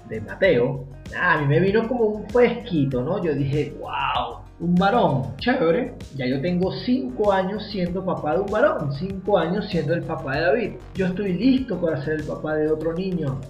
de 0.09 0.21
Mateo, 0.21 0.85
a 1.21 1.39
mí 1.39 1.47
me 1.47 1.61
vino 1.61 1.87
como 1.89 2.05
un 2.05 2.31
fresquito, 2.31 3.03
¿no? 3.03 3.23
Yo 3.23 3.35
dije, 3.35 3.75
wow, 3.81 4.39
un 4.61 4.75
varón, 4.75 5.37
chévere. 5.39 5.95
Ya 6.15 6.27
yo 6.27 6.41
tengo 6.41 6.73
cinco 6.73 7.33
años 7.33 7.67
siendo 7.71 8.05
papá 8.05 8.35
de 8.35 8.41
un 8.41 8.51
varón, 8.51 8.93
cinco 8.93 9.39
años 9.39 9.67
siendo 9.69 9.95
el 9.95 10.03
papá 10.03 10.37
de 10.37 10.41
David. 10.43 10.71
Yo 10.95 11.07
estoy 11.07 11.33
listo 11.35 11.81
para 11.81 12.03
ser 12.05 12.21
el 12.21 12.25
papá 12.25 12.55
de 12.55 12.71
otro 12.71 12.95
niño. 12.95 13.41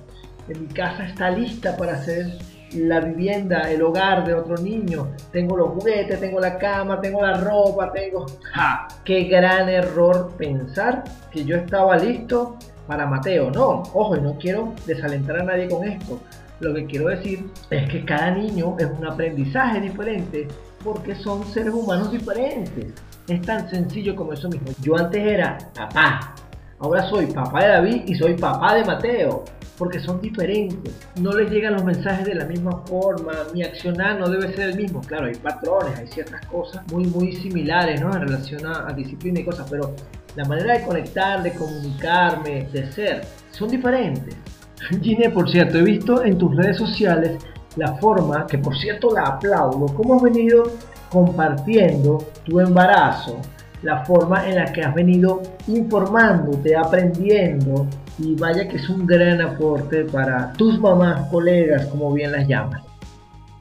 En 0.49 0.62
mi 0.62 0.68
casa 0.68 1.06
está 1.06 1.30
lista 1.30 1.76
para 1.76 2.02
ser 2.04 2.26
la 2.75 3.00
vivienda, 3.00 3.70
el 3.70 3.82
hogar 3.82 4.26
de 4.26 4.35
otro 4.35 4.56
niño. 4.56 5.08
Tengo 5.32 5.56
los 5.56 5.70
juguetes, 5.70 6.18
tengo 6.20 6.40
la 6.40 6.58
cama, 6.58 7.00
tengo 7.00 7.23
la 7.23 7.35
ropa, 7.35 7.92
tengo... 7.92 8.26
¡Ja! 8.52 8.88
¡Qué 9.04 9.25
gran 9.25 9.68
error 9.68 10.32
pensar 10.37 11.04
que 11.30 11.44
yo 11.44 11.56
estaba 11.56 11.96
listo 11.96 12.56
para 12.87 13.06
Mateo! 13.06 13.50
No, 13.50 13.82
ojo, 13.94 14.16
y 14.16 14.20
no 14.20 14.37
quiero 14.38 14.75
desalentar 14.87 15.40
a 15.40 15.44
nadie 15.44 15.68
con 15.68 15.87
esto. 15.87 16.20
Lo 16.61 16.75
que 16.75 16.87
quiero 16.87 17.08
decir 17.08 17.46
es 17.70 17.88
que 17.90 18.04
cada 18.04 18.30
niño 18.30 18.76
es 18.78 18.87
un 18.87 19.06
aprendizaje 19.06 19.80
diferente 19.80 20.49
porque 20.82 21.14
son 21.14 21.44
seres 21.44 21.75
humanos 21.75 22.11
diferentes. 22.11 22.87
Es 23.28 23.42
tan 23.42 23.68
sencillo 23.68 24.16
como 24.16 24.32
eso 24.32 24.49
mismo. 24.49 24.68
Yo 24.80 24.96
antes 24.96 25.23
era 25.23 25.58
papá, 25.75 26.35
ahora 26.78 27.02
soy 27.08 27.26
papá 27.26 27.62
de 27.62 27.68
David 27.68 28.02
y 28.06 28.14
soy 28.14 28.35
papá 28.35 28.75
de 28.75 28.85
Mateo 28.85 29.44
porque 29.76 30.00
son 30.00 30.21
diferentes. 30.21 30.95
No 31.21 31.33
les 31.33 31.50
llegan 31.50 31.75
los 31.75 31.85
mensajes 31.85 32.26
de 32.26 32.35
la 32.35 32.45
misma 32.45 32.83
forma, 32.87 33.33
mi 33.52 33.62
accionar 33.62 34.18
no 34.18 34.28
debe 34.28 34.52
ser 34.54 34.71
el 34.71 34.76
mismo. 34.76 35.00
Claro, 35.00 35.26
hay 35.26 35.35
patrones, 35.35 35.99
hay 35.99 36.06
ciertas 36.06 36.45
cosas 36.47 36.83
muy, 36.92 37.04
muy 37.04 37.33
similares 37.37 38.00
¿no? 38.00 38.14
en 38.14 38.23
relación 38.23 38.66
a, 38.66 38.92
disciplina 38.92 39.40
y 39.40 39.45
cosas, 39.45 39.66
pero 39.71 39.95
la 40.35 40.45
manera 40.45 40.78
de 40.78 40.85
conectar, 40.85 41.42
de 41.42 41.52
comunicarme, 41.52 42.68
de 42.73 42.90
ser, 42.92 43.26
son 43.50 43.68
diferentes. 43.68 44.37
Gine, 45.02 45.30
por 45.30 45.50
cierto, 45.50 45.78
he 45.78 45.83
visto 45.83 46.25
en 46.25 46.38
tus 46.38 46.54
redes 46.56 46.76
sociales 46.76 47.38
la 47.76 47.95
forma, 47.97 48.47
que 48.47 48.59
por 48.59 48.76
cierto 48.76 49.12
la 49.14 49.23
aplaudo, 49.23 49.87
cómo 49.95 50.16
has 50.16 50.23
venido 50.23 50.73
compartiendo 51.11 52.18
tu 52.45 52.61
embarazo, 52.61 53.40
la 53.83 54.04
forma 54.04 54.49
en 54.49 54.56
la 54.56 54.73
que 54.73 54.83
has 54.83 54.95
venido 54.95 55.42
informándote, 55.68 56.75
aprendiendo 56.75 57.87
y 58.18 58.35
vaya 58.35 58.68
que 58.68 58.76
es 58.76 58.88
un 58.88 59.06
gran 59.06 59.40
aporte 59.40 60.04
para 60.04 60.52
tus 60.54 60.78
mamás, 60.78 61.28
colegas, 61.30 61.87
como 61.87 62.12
bien 62.12 62.32
las 62.32 62.49
llamas. 62.49 62.82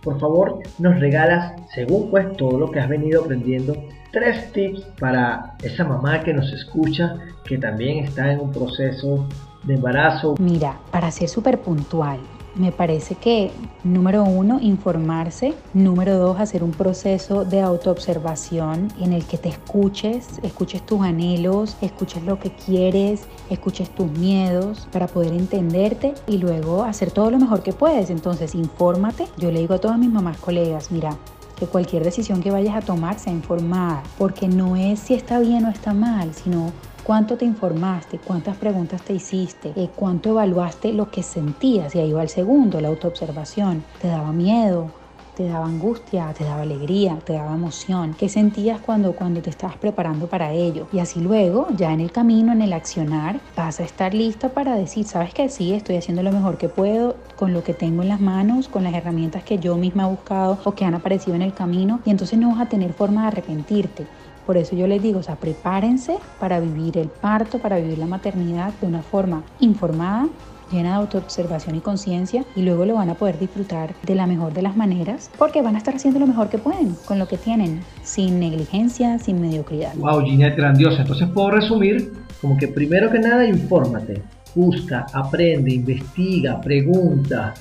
Por 0.02 0.20
favor, 0.20 0.60
nos 0.78 1.00
regalas, 1.00 1.54
según 1.74 2.10
pues 2.12 2.38
todo 2.38 2.60
lo 2.60 2.72
que 2.72 2.80
has 2.80 2.88
venido 2.88 3.24
aprendiendo, 3.24 3.76
tres 4.12 4.52
tips 4.54 4.82
para 5.00 5.56
esa 5.64 5.84
mamá 5.84 6.22
que 6.22 6.34
nos 6.34 6.52
escucha, 6.54 7.16
que 7.44 7.58
también 7.58 8.06
está 8.06 8.32
en 8.32 8.40
un 8.40 8.52
proceso 8.52 9.28
de 9.64 9.74
embarazo. 9.74 10.36
Mira, 10.40 10.78
para 10.92 11.10
ser 11.12 11.28
súper 11.28 11.60
puntual, 11.60 12.20
me 12.56 12.72
parece 12.72 13.16
que, 13.16 13.52
número 13.84 14.24
uno, 14.24 14.60
informarse. 14.62 15.54
Número 15.74 16.18
dos, 16.18 16.40
hacer 16.40 16.64
un 16.64 16.72
proceso 16.72 17.46
de 17.46 17.62
autoobservación 17.62 18.88
en 19.00 19.14
el 19.14 19.26
que 19.26 19.38
te 19.38 19.50
escuches, 19.50 20.40
escuches 20.44 20.86
tus 20.86 21.02
anhelos, 21.02 21.78
escuches 21.82 22.24
lo 22.24 22.40
que 22.40 22.52
quieres, 22.52 23.24
escuches 23.50 23.90
tus 23.90 24.10
miedos 24.12 24.88
para 24.92 25.08
poder 25.08 25.34
entenderte 25.34 26.14
y 26.28 26.38
luego 26.38 26.84
hacer 26.84 27.12
todo 27.12 27.30
lo 27.32 27.40
mejor 27.40 27.62
que 27.62 27.74
puedes. 27.74 28.10
Entonces, 28.10 28.56
infórmate. 28.56 29.28
Yo 29.38 29.52
le 29.52 29.60
digo 29.60 29.74
a 29.74 29.80
todas 29.80 30.00
mis 30.00 30.10
mamás 30.10 30.38
colegas, 30.38 30.92
mira, 30.92 31.18
que 31.56 31.68
cualquier 31.68 32.04
decisión 32.04 32.42
que 32.42 32.52
vayas 32.52 32.76
a 32.76 32.82
tomar 32.82 33.20
sea 33.20 33.34
informada, 33.34 34.04
porque 34.18 34.48
no 34.48 34.76
es 34.76 35.00
si 35.00 35.14
está 35.14 35.40
bien 35.40 35.66
o 35.66 35.70
está 35.70 35.94
mal, 35.94 36.34
sino 36.34 36.72
cuánto 37.06 37.38
te 37.38 37.46
informaste, 37.46 38.18
cuántas 38.18 38.58
preguntas 38.58 39.04
te 39.04 39.14
hiciste, 39.14 39.74
eh, 39.76 39.92
cuánto 39.96 40.30
evaluaste 40.30 40.92
lo 40.92 41.12
que 41.12 41.22
sentías. 41.22 41.94
Y 41.94 42.00
ahí 42.00 42.12
va 42.12 42.24
el 42.24 42.30
segundo, 42.30 42.82
la 42.82 42.88
autoobservación. 42.88 43.84
¿Te 44.02 44.08
daba 44.08 44.34
miedo? 44.34 44.92
te 45.36 45.46
daba 45.48 45.66
angustia, 45.66 46.34
te 46.34 46.46
daba 46.46 46.62
alegría, 46.62 47.20
te 47.26 47.34
daba 47.34 47.56
emoción. 47.56 48.16
¿Qué 48.18 48.30
sentías 48.30 48.80
cuando, 48.80 49.14
cuando 49.18 49.42
te 49.42 49.50
estabas 49.50 49.76
preparando 49.76 50.28
para 50.28 50.54
ello? 50.54 50.88
Y 50.94 51.00
así 51.00 51.20
luego, 51.20 51.68
ya 51.76 51.92
en 51.92 52.00
el 52.00 52.14
camino, 52.14 52.54
en 52.54 52.62
el 52.62 52.72
accionar, 52.72 53.42
vas 53.54 53.82
a 53.82 53.84
estar 53.84 54.14
lista 54.14 54.54
para 54.54 54.78
decir, 54.78 55.06
sabes 55.06 55.34
que 55.34 55.50
sí, 55.50 55.74
estoy 55.74 55.98
haciendo 55.98 56.24
lo 56.24 56.32
mejor 56.32 56.58
que 56.58 56.70
puedo 56.70 57.18
con 57.36 57.52
lo 57.52 57.64
que 57.64 57.74
tengo 57.74 58.02
en 58.02 58.08
las 58.08 58.22
manos, 58.22 58.70
con 58.70 58.86
las 58.86 58.94
herramientas 58.94 59.44
que 59.44 59.60
yo 59.60 59.76
misma 59.76 60.04
he 60.04 60.10
buscado 60.10 60.58
o 60.64 60.74
que 60.74 60.86
han 60.86 60.96
aparecido 60.96 61.36
en 61.36 61.42
el 61.42 61.54
camino. 61.54 62.00
Y 62.06 62.12
entonces 62.12 62.40
no 62.40 62.52
vas 62.52 62.62
a 62.62 62.70
tener 62.70 62.94
forma 62.94 63.24
de 63.24 63.28
arrepentirte 63.28 64.08
por 64.46 64.58
eso 64.58 64.76
yo 64.76 64.88
les 64.88 65.02
digo, 65.02 65.20
o 65.20 65.24
sea, 65.24 65.36
prepárense 65.36 66.18
para 66.40 66.60
vivir 66.60 66.98
el 66.98 67.08
parto, 67.08 67.60
para 67.60 67.78
vivir 67.78 67.98
la 67.98 68.06
maternidad 68.06 68.74
de 68.82 68.88
una 68.88 69.02
forma 69.02 69.44
informada, 69.60 70.28
llena 70.72 70.90
de 70.90 70.96
autoobservación 70.96 71.76
y 71.76 71.80
conciencia 71.80 72.44
y 72.56 72.62
luego 72.62 72.86
lo 72.86 72.96
van 72.96 73.10
a 73.10 73.16
poder 73.16 73.38
disfrutar 73.40 73.94
de 74.04 74.16
la 74.16 74.26
mejor 74.26 74.54
de 74.54 74.62
las 74.62 74.76
maneras 74.76 75.30
porque 75.38 75.62
van 75.62 75.76
a 75.76 75.78
estar 75.78 75.96
haciendo 75.96 76.20
lo 76.20 76.28
mejor 76.28 76.50
que 76.50 76.58
pueden 76.58 76.96
con 77.06 77.20
lo 77.20 77.28
que 77.28 77.38
tienen, 77.38 77.82
sin 78.04 78.40
negligencia, 78.40 79.20
sin 79.20 79.42
mediocridad. 79.42 79.96
Wow, 79.96 80.22
Ginette, 80.22 80.58
grandiosa. 80.58 81.02
Entonces 81.02 81.28
puedo 81.30 81.52
resumir 81.52 82.14
como 82.42 82.58
que 82.58 82.68
primero 82.68 83.12
que 83.12 83.20
nada, 83.20 83.46
infórmate, 83.46 84.22
busca, 84.54 85.06
aprende, 85.14 85.74
investiga, 85.74 86.60
pregunta, 86.62 87.54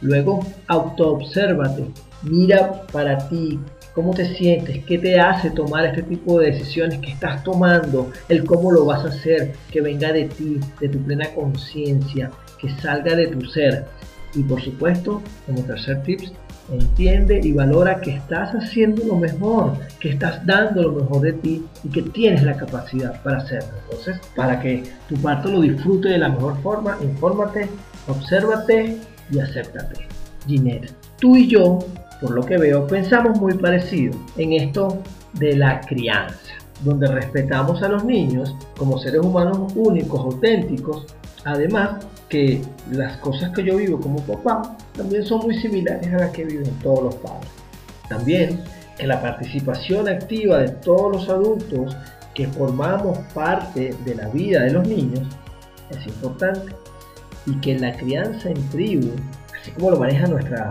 luego 0.00 0.40
autoobsérvate, 0.66 1.84
mira 2.22 2.82
para 2.92 3.18
ti, 3.28 3.58
cómo 3.98 4.14
te 4.14 4.32
sientes, 4.36 4.84
qué 4.84 4.96
te 4.96 5.18
hace 5.18 5.50
tomar 5.50 5.84
este 5.84 6.04
tipo 6.04 6.38
de 6.38 6.52
decisiones 6.52 7.00
que 7.00 7.10
estás 7.10 7.42
tomando, 7.42 8.12
el 8.28 8.44
cómo 8.44 8.70
lo 8.70 8.84
vas 8.84 9.04
a 9.04 9.08
hacer, 9.08 9.54
que 9.72 9.80
venga 9.80 10.12
de 10.12 10.26
ti, 10.26 10.60
de 10.80 10.88
tu 10.88 11.00
plena 11.00 11.28
conciencia, 11.34 12.30
que 12.60 12.70
salga 12.80 13.16
de 13.16 13.26
tu 13.26 13.44
ser. 13.46 13.86
Y 14.36 14.44
por 14.44 14.62
supuesto, 14.62 15.20
como 15.46 15.64
tercer 15.64 16.00
tips, 16.04 16.32
entiende 16.70 17.40
y 17.42 17.50
valora 17.50 18.00
que 18.00 18.12
estás 18.12 18.54
haciendo 18.54 19.04
lo 19.04 19.16
mejor, 19.16 19.72
que 19.98 20.10
estás 20.10 20.46
dando 20.46 20.80
lo 20.84 20.92
mejor 20.92 21.22
de 21.22 21.32
ti 21.32 21.66
y 21.82 21.88
que 21.88 22.02
tienes 22.02 22.44
la 22.44 22.56
capacidad 22.56 23.20
para 23.24 23.38
hacerlo. 23.38 23.70
Entonces, 23.82 24.20
para 24.36 24.60
que 24.60 24.84
tu 25.08 25.16
parto 25.16 25.48
lo 25.48 25.60
disfrute 25.60 26.10
de 26.10 26.18
la 26.18 26.28
mejor 26.28 26.56
forma, 26.62 26.96
infórmate, 27.02 27.68
obsérvate 28.06 28.96
y 29.32 29.40
acéptate. 29.40 30.17
Tú 31.18 31.36
y 31.36 31.48
yo 31.48 31.78
por 32.20 32.32
lo 32.32 32.44
que 32.44 32.58
veo, 32.58 32.86
pensamos 32.86 33.38
muy 33.38 33.54
parecido 33.54 34.14
en 34.36 34.52
esto 34.52 34.98
de 35.34 35.56
la 35.56 35.80
crianza, 35.80 36.54
donde 36.82 37.06
respetamos 37.06 37.82
a 37.82 37.88
los 37.88 38.04
niños 38.04 38.56
como 38.76 38.98
seres 38.98 39.20
humanos 39.20 39.72
únicos, 39.76 40.20
auténticos, 40.20 41.06
además 41.44 42.04
que 42.28 42.60
las 42.90 43.18
cosas 43.18 43.50
que 43.50 43.62
yo 43.62 43.76
vivo 43.76 44.00
como 44.00 44.20
papá 44.22 44.76
también 44.96 45.24
son 45.24 45.40
muy 45.40 45.58
similares 45.60 46.12
a 46.12 46.18
las 46.18 46.30
que 46.30 46.44
viven 46.44 46.70
todos 46.82 47.04
los 47.04 47.14
padres. 47.16 47.48
También 48.08 48.60
que 48.98 49.06
la 49.06 49.22
participación 49.22 50.08
activa 50.08 50.58
de 50.58 50.68
todos 50.68 51.12
los 51.12 51.28
adultos 51.28 51.96
que 52.34 52.48
formamos 52.48 53.18
parte 53.32 53.94
de 54.04 54.14
la 54.14 54.28
vida 54.28 54.62
de 54.62 54.72
los 54.72 54.86
niños 54.86 55.26
es 55.90 56.06
importante 56.06 56.74
y 57.46 57.54
que 57.60 57.78
la 57.78 57.96
crianza 57.96 58.50
en 58.50 58.68
tribu, 58.70 59.10
así 59.68 59.74
como 59.74 59.90
lo 59.90 59.98
maneja 59.98 60.26
nuestra 60.26 60.70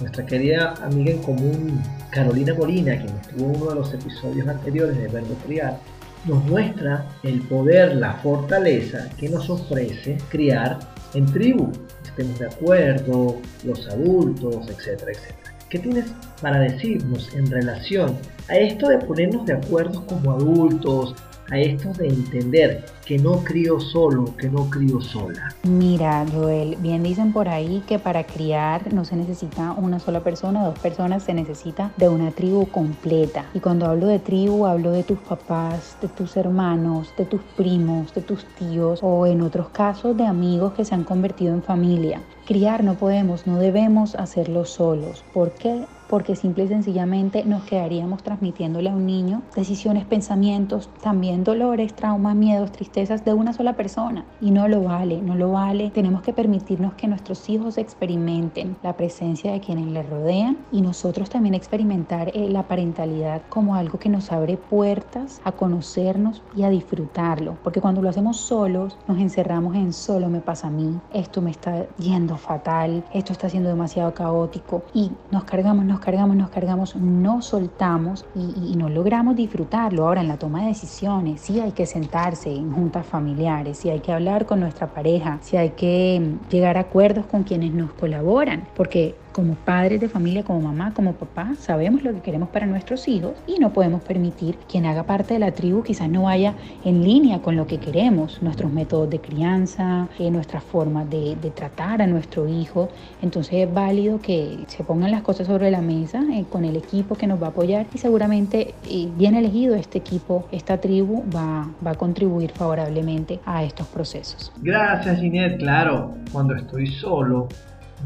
nuestra 0.00 0.24
querida 0.24 0.74
amiga 0.84 1.10
en 1.10 1.22
común 1.22 1.82
Carolina 2.10 2.54
Molina, 2.54 2.96
quien 2.96 3.16
estuvo 3.20 3.46
en 3.46 3.56
uno 3.56 3.70
de 3.70 3.74
los 3.74 3.92
episodios 3.92 4.46
anteriores 4.46 4.96
de 4.96 5.08
Verbo 5.08 5.34
Criar, 5.44 5.76
nos 6.24 6.44
muestra 6.44 7.04
el 7.24 7.40
poder, 7.42 7.96
la 7.96 8.14
fortaleza 8.14 9.08
que 9.18 9.28
nos 9.28 9.50
ofrece 9.50 10.18
criar 10.28 10.78
en 11.14 11.26
tribu. 11.26 11.72
Estemos 12.04 12.38
de 12.38 12.46
acuerdo, 12.46 13.38
los 13.64 13.88
adultos, 13.88 14.68
etcétera, 14.68 15.12
etcétera. 15.12 15.54
¿Qué 15.68 15.80
tienes 15.80 16.06
para 16.40 16.60
decirnos 16.60 17.34
en 17.34 17.50
relación 17.50 18.16
a 18.48 18.56
esto 18.56 18.88
de 18.88 18.98
ponernos 18.98 19.46
de 19.46 19.54
acuerdo 19.54 20.06
como 20.06 20.32
adultos, 20.32 21.16
a 21.50 21.58
esto 21.58 21.92
de 21.92 22.08
entender 22.08 22.84
que 23.04 23.18
no 23.18 23.42
crío 23.44 23.80
solo, 23.80 24.36
que 24.36 24.48
no 24.50 24.68
crío 24.68 25.00
sola. 25.00 25.54
Mira, 25.62 26.26
Joel, 26.32 26.76
bien 26.80 27.02
dicen 27.02 27.32
por 27.32 27.48
ahí 27.48 27.82
que 27.86 27.98
para 27.98 28.24
criar 28.24 28.92
no 28.92 29.04
se 29.04 29.16
necesita 29.16 29.72
una 29.72 29.98
sola 29.98 30.20
persona, 30.20 30.64
dos 30.64 30.78
personas, 30.78 31.22
se 31.22 31.34
necesita 31.34 31.92
de 31.96 32.08
una 32.08 32.30
tribu 32.30 32.66
completa. 32.66 33.46
Y 33.54 33.60
cuando 33.60 33.86
hablo 33.86 34.06
de 34.06 34.18
tribu, 34.18 34.66
hablo 34.66 34.90
de 34.90 35.02
tus 35.02 35.18
papás, 35.18 35.96
de 36.02 36.08
tus 36.08 36.36
hermanos, 36.36 37.12
de 37.16 37.24
tus 37.24 37.40
primos, 37.56 38.14
de 38.14 38.20
tus 38.20 38.44
tíos 38.56 39.00
o 39.02 39.26
en 39.26 39.40
otros 39.40 39.68
casos 39.70 40.16
de 40.16 40.26
amigos 40.26 40.74
que 40.74 40.84
se 40.84 40.94
han 40.94 41.04
convertido 41.04 41.54
en 41.54 41.62
familia. 41.62 42.20
Criar 42.46 42.84
no 42.84 42.94
podemos, 42.94 43.46
no 43.46 43.58
debemos 43.58 44.14
hacerlo 44.14 44.64
solos. 44.64 45.24
¿Por 45.32 45.52
qué? 45.52 45.84
Porque 46.08 46.36
simple 46.36 46.64
y 46.64 46.68
sencillamente 46.68 47.44
nos 47.44 47.64
quedaríamos 47.64 48.22
transmitiéndole 48.22 48.90
a 48.90 48.94
un 48.94 49.06
niño 49.06 49.42
decisiones, 49.54 50.04
pensamientos, 50.04 50.88
también 51.02 51.44
dolores, 51.44 51.94
traumas, 51.94 52.34
miedos, 52.34 52.72
tristezas 52.72 53.24
de 53.24 53.34
una 53.34 53.52
sola 53.52 53.74
persona. 53.74 54.24
Y 54.40 54.50
no 54.50 54.68
lo 54.68 54.82
vale, 54.82 55.20
no 55.20 55.34
lo 55.34 55.52
vale. 55.52 55.90
Tenemos 55.90 56.22
que 56.22 56.32
permitirnos 56.32 56.94
que 56.94 57.08
nuestros 57.08 57.48
hijos 57.48 57.78
experimenten 57.78 58.76
la 58.82 58.96
presencia 58.96 59.52
de 59.52 59.60
quienes 59.60 59.86
les 59.86 60.08
rodean 60.08 60.58
y 60.72 60.82
nosotros 60.82 61.30
también 61.30 61.54
experimentar 61.54 62.30
eh, 62.34 62.48
la 62.48 62.64
parentalidad 62.64 63.42
como 63.48 63.74
algo 63.74 63.98
que 63.98 64.08
nos 64.08 64.32
abre 64.32 64.56
puertas 64.56 65.40
a 65.44 65.52
conocernos 65.52 66.42
y 66.56 66.62
a 66.62 66.70
disfrutarlo. 66.70 67.56
Porque 67.62 67.80
cuando 67.80 68.02
lo 68.02 68.08
hacemos 68.08 68.36
solos, 68.36 68.96
nos 69.06 69.18
encerramos 69.18 69.74
en 69.74 69.92
solo 69.92 70.28
me 70.28 70.40
pasa 70.40 70.68
a 70.68 70.70
mí, 70.70 70.98
esto 71.12 71.42
me 71.42 71.50
está 71.50 71.86
yendo 71.98 72.36
fatal, 72.36 73.04
esto 73.12 73.32
está 73.32 73.48
siendo 73.48 73.68
demasiado 73.68 74.14
caótico 74.14 74.82
y 74.94 75.10
nos 75.30 75.44
cargamos, 75.44 75.84
nos 75.84 75.97
cargamos, 76.00 76.36
nos 76.36 76.50
cargamos, 76.50 76.96
no 76.96 77.42
soltamos 77.42 78.24
y, 78.34 78.76
no 78.76 78.88
logramos 78.88 79.36
disfrutarlo. 79.36 80.06
Ahora 80.06 80.20
en 80.20 80.28
la 80.28 80.36
toma 80.36 80.62
de 80.62 80.68
decisiones, 80.68 81.40
sí 81.40 81.60
hay 81.60 81.72
que 81.72 81.86
sentarse 81.86 82.54
en 82.54 82.72
juntas 82.72 83.06
familiares, 83.06 83.78
sí 83.78 83.90
hay 83.90 84.00
que 84.00 84.12
hablar 84.12 84.46
con 84.46 84.60
nuestra 84.60 84.88
pareja, 84.88 85.38
sí 85.40 85.56
hay 85.56 85.70
que 85.70 86.20
mm, 86.20 86.48
llegar 86.48 86.76
a 86.76 86.80
acuerdos 86.80 87.26
con 87.26 87.42
quienes 87.42 87.72
nos 87.72 87.92
colaboran, 87.92 88.66
porque 88.76 89.16
como 89.38 89.54
padres 89.54 90.00
de 90.00 90.08
familia, 90.08 90.42
como 90.42 90.60
mamá, 90.60 90.92
como 90.92 91.12
papá, 91.12 91.54
sabemos 91.60 92.02
lo 92.02 92.12
que 92.12 92.22
queremos 92.22 92.48
para 92.48 92.66
nuestros 92.66 93.06
hijos 93.06 93.34
y 93.46 93.60
no 93.60 93.72
podemos 93.72 94.02
permitir 94.02 94.56
quien 94.68 94.84
haga 94.84 95.04
parte 95.04 95.34
de 95.34 95.38
la 95.38 95.52
tribu 95.52 95.84
quizás 95.84 96.10
no 96.10 96.24
vaya 96.24 96.54
en 96.84 97.04
línea 97.04 97.38
con 97.38 97.54
lo 97.54 97.64
que 97.68 97.78
queremos, 97.78 98.42
nuestros 98.42 98.72
métodos 98.72 99.08
de 99.10 99.20
crianza, 99.20 100.08
eh, 100.18 100.32
nuestra 100.32 100.60
forma 100.60 101.04
de, 101.04 101.36
tratar 101.54 102.02
a 102.02 102.08
nuestro 102.08 102.48
hijo. 102.48 102.88
Entonces 103.22 103.54
es 103.68 103.72
válido 103.72 104.20
que 104.20 104.58
se 104.66 104.82
pongan 104.82 105.12
las 105.12 105.22
cosas 105.22 105.46
sobre 105.46 105.70
la 105.70 105.82
mesa 105.82 106.20
eh, 106.32 106.44
con 106.50 106.64
el 106.64 106.74
equipo 106.74 107.14
que 107.14 107.28
nos 107.28 107.40
va 107.40 107.46
a 107.46 107.50
apoyar 107.50 107.86
y 107.94 107.98
seguramente 107.98 108.74
eh, 108.90 109.08
bien 109.16 109.36
elegido 109.36 109.76
este 109.76 109.98
equipo, 109.98 110.48
esta 110.50 110.78
tribu 110.78 111.22
va, 111.32 111.68
va 111.86 111.92
a 111.92 111.94
contribuir 111.94 112.50
favorablemente 112.50 113.38
a 113.46 113.62
estos 113.62 113.86
procesos. 113.86 114.50
Gracias 114.62 115.20
Ginette, 115.20 115.58
claro, 115.58 116.16
cuando 116.32 116.56
estoy 116.56 116.88
solo 116.88 117.46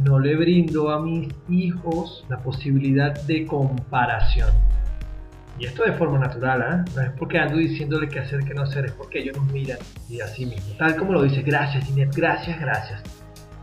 no 0.04 0.18
le 0.18 0.36
brindo 0.36 0.90
a 0.90 1.00
mis 1.00 1.28
hijos 1.48 2.24
la 2.28 2.38
posibilidad 2.38 3.14
de 3.24 3.46
comparación. 3.46 4.50
Y 5.58 5.66
esto 5.66 5.84
de 5.84 5.92
forma 5.92 6.18
natural, 6.18 6.60
¿eh? 6.62 6.90
no 6.96 7.02
es 7.02 7.10
porque 7.18 7.38
ando 7.38 7.58
diciéndole 7.58 8.08
qué 8.08 8.20
hacer, 8.20 8.40
qué 8.44 8.54
no 8.54 8.62
hacer, 8.62 8.86
es 8.86 8.92
porque 8.92 9.20
ellos 9.20 9.36
nos 9.36 9.46
miran 9.52 9.78
y 10.08 10.20
así 10.20 10.46
mismo. 10.46 10.74
Tal 10.78 10.96
como 10.96 11.12
lo 11.12 11.22
dice, 11.22 11.42
gracias 11.42 11.84
Ginette, 11.84 12.16
gracias, 12.16 12.58
gracias. 12.58 13.02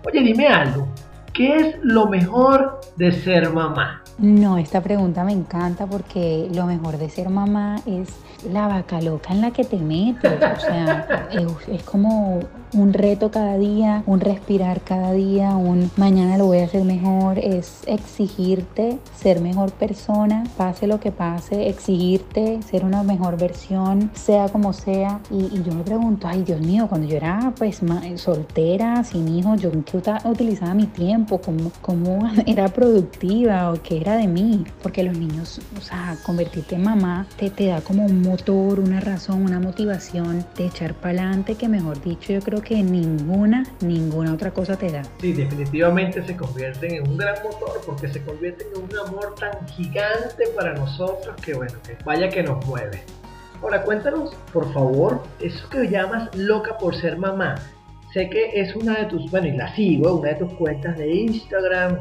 Oye, 0.05 0.21
dime 0.21 0.47
algo, 0.47 0.87
¿qué 1.33 1.55
es 1.55 1.75
lo 1.83 2.07
mejor 2.07 2.79
de 2.95 3.11
ser 3.11 3.51
mamá? 3.51 4.03
No, 4.19 4.57
esta 4.57 4.81
pregunta 4.81 5.23
me 5.23 5.31
encanta 5.31 5.85
porque 5.85 6.49
lo 6.53 6.65
mejor 6.65 6.97
de 6.97 7.09
ser 7.09 7.29
mamá 7.29 7.77
es 7.85 8.09
la 8.51 8.67
vaca 8.67 9.01
loca 9.01 9.33
en 9.33 9.39
la 9.39 9.51
que 9.51 9.63
te 9.63 9.77
metes. 9.77 10.33
O 10.33 10.59
sea, 10.59 11.29
es, 11.71 11.83
como 11.83 12.39
un 12.73 12.93
reto 12.93 13.31
cada 13.31 13.57
día, 13.57 14.03
un 14.05 14.19
respirar 14.19 14.81
cada 14.81 15.13
día, 15.13 15.55
un 15.55 15.89
mañana 15.95 16.37
lo 16.37 16.47
voy 16.47 16.59
a 16.59 16.65
hacer 16.65 16.83
mejor. 16.83 17.39
Es 17.39 17.81
exigirte 17.87 18.99
ser 19.15 19.39
mejor 19.39 19.71
persona, 19.71 20.43
pase 20.57 20.85
lo 20.85 20.99
que 20.99 21.11
pase, 21.11 21.69
exigirte 21.69 22.61
ser 22.61 22.83
una 22.83 23.03
mejor 23.03 23.37
versión, 23.37 24.11
sea 24.15 24.49
como 24.49 24.73
sea. 24.73 25.21
Y, 25.31 25.63
yo 25.63 25.73
me 25.73 25.83
pregunto, 25.83 26.27
ay 26.27 26.43
Dios 26.43 26.59
mío, 26.59 26.87
cuando 26.89 27.07
yo 27.07 27.15
era 27.15 27.53
pues 27.57 27.81
soltera, 28.15 29.03
sin 29.05 29.29
hijos, 29.29 29.61
yo 29.61 29.71
en 29.71 29.83
qué 29.83 30.01
utilizaba 30.25 30.73
mi 30.73 30.87
tiempo, 30.87 31.39
cómo, 31.39 31.71
cómo 31.81 32.29
era 32.45 32.67
productiva 32.67 33.71
o 33.71 33.81
qué 33.81 34.01
era 34.01 34.08
de 34.17 34.27
mí. 34.27 34.63
Porque 34.81 35.03
los 35.03 35.17
niños, 35.17 35.61
o 35.77 35.81
sea, 35.81 36.17
convertirte 36.23 36.75
en 36.75 36.83
mamá 36.83 37.27
te, 37.37 37.49
te 37.49 37.67
da 37.67 37.81
como 37.81 38.05
un 38.05 38.21
motor, 38.21 38.79
una 38.79 38.99
razón, 38.99 39.43
una 39.43 39.59
motivación 39.59 40.45
de 40.57 40.65
echar 40.65 40.93
para 40.93 41.21
adelante 41.21 41.55
que 41.55 41.67
mejor 41.67 42.01
dicho 42.01 42.33
yo 42.33 42.41
creo 42.41 42.61
que 42.61 42.81
ninguna, 42.83 43.65
ninguna 43.81 44.33
otra 44.33 44.51
cosa 44.51 44.77
te 44.77 44.91
da. 44.91 45.03
Sí, 45.19 45.33
definitivamente 45.33 46.25
se 46.25 46.35
convierten 46.35 46.95
en 46.95 47.07
un 47.07 47.17
gran 47.17 47.35
motor 47.43 47.81
porque 47.85 48.07
se 48.07 48.23
convierten 48.23 48.67
en 48.75 48.83
un 48.83 49.07
amor 49.07 49.35
tan 49.35 49.67
gigante 49.67 50.47
para 50.55 50.73
nosotros 50.73 51.35
que 51.41 51.53
bueno, 51.53 51.73
que 51.85 51.97
vaya 52.03 52.29
que 52.29 52.43
nos 52.43 52.65
mueve. 52.65 53.03
Ahora 53.61 53.83
cuéntanos, 53.83 54.33
por 54.53 54.71
favor, 54.73 55.23
eso 55.39 55.69
que 55.69 55.89
llamas 55.89 56.33
loca 56.35 56.77
por 56.77 56.95
ser 56.95 57.17
mamá. 57.17 57.55
Sé 58.13 58.29
que 58.29 58.59
es 58.59 58.75
una 58.75 58.97
de 58.97 59.05
tus, 59.05 59.29
bueno, 59.29 59.47
y 59.47 59.51
la 59.51 59.75
sigo, 59.75 60.15
una 60.15 60.29
de 60.29 60.35
tus 60.35 60.53
cuentas 60.53 60.97
de 60.97 61.13
Instagram, 61.13 61.99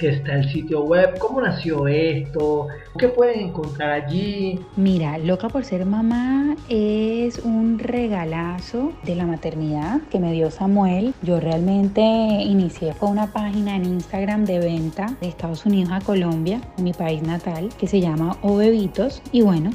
que 0.00 0.08
está 0.08 0.34
el 0.34 0.50
sitio 0.50 0.82
web, 0.82 1.18
cómo 1.18 1.42
nació 1.42 1.86
esto, 1.86 2.68
qué 2.98 3.08
pueden 3.08 3.48
encontrar 3.48 3.90
allí. 3.90 4.58
Mira, 4.76 5.18
Loca 5.18 5.48
por 5.50 5.64
ser 5.64 5.84
mamá 5.84 6.56
es 6.70 7.38
un 7.40 7.78
regalazo 7.78 8.92
de 9.04 9.14
la 9.14 9.26
maternidad 9.26 10.00
que 10.10 10.18
me 10.18 10.32
dio 10.32 10.50
Samuel. 10.50 11.12
Yo 11.22 11.38
realmente 11.38 12.00
inicié 12.00 12.94
fue 12.94 13.10
una 13.10 13.30
página 13.30 13.76
en 13.76 13.84
Instagram 13.84 14.46
de 14.46 14.58
venta 14.58 15.14
de 15.20 15.28
Estados 15.28 15.66
Unidos 15.66 15.92
a 15.92 16.00
Colombia, 16.00 16.62
mi 16.78 16.94
país 16.94 17.22
natal, 17.22 17.68
que 17.78 17.86
se 17.86 18.00
llama 18.00 18.38
O 18.40 18.56
Bebitos 18.56 19.22
y 19.32 19.42
bueno, 19.42 19.70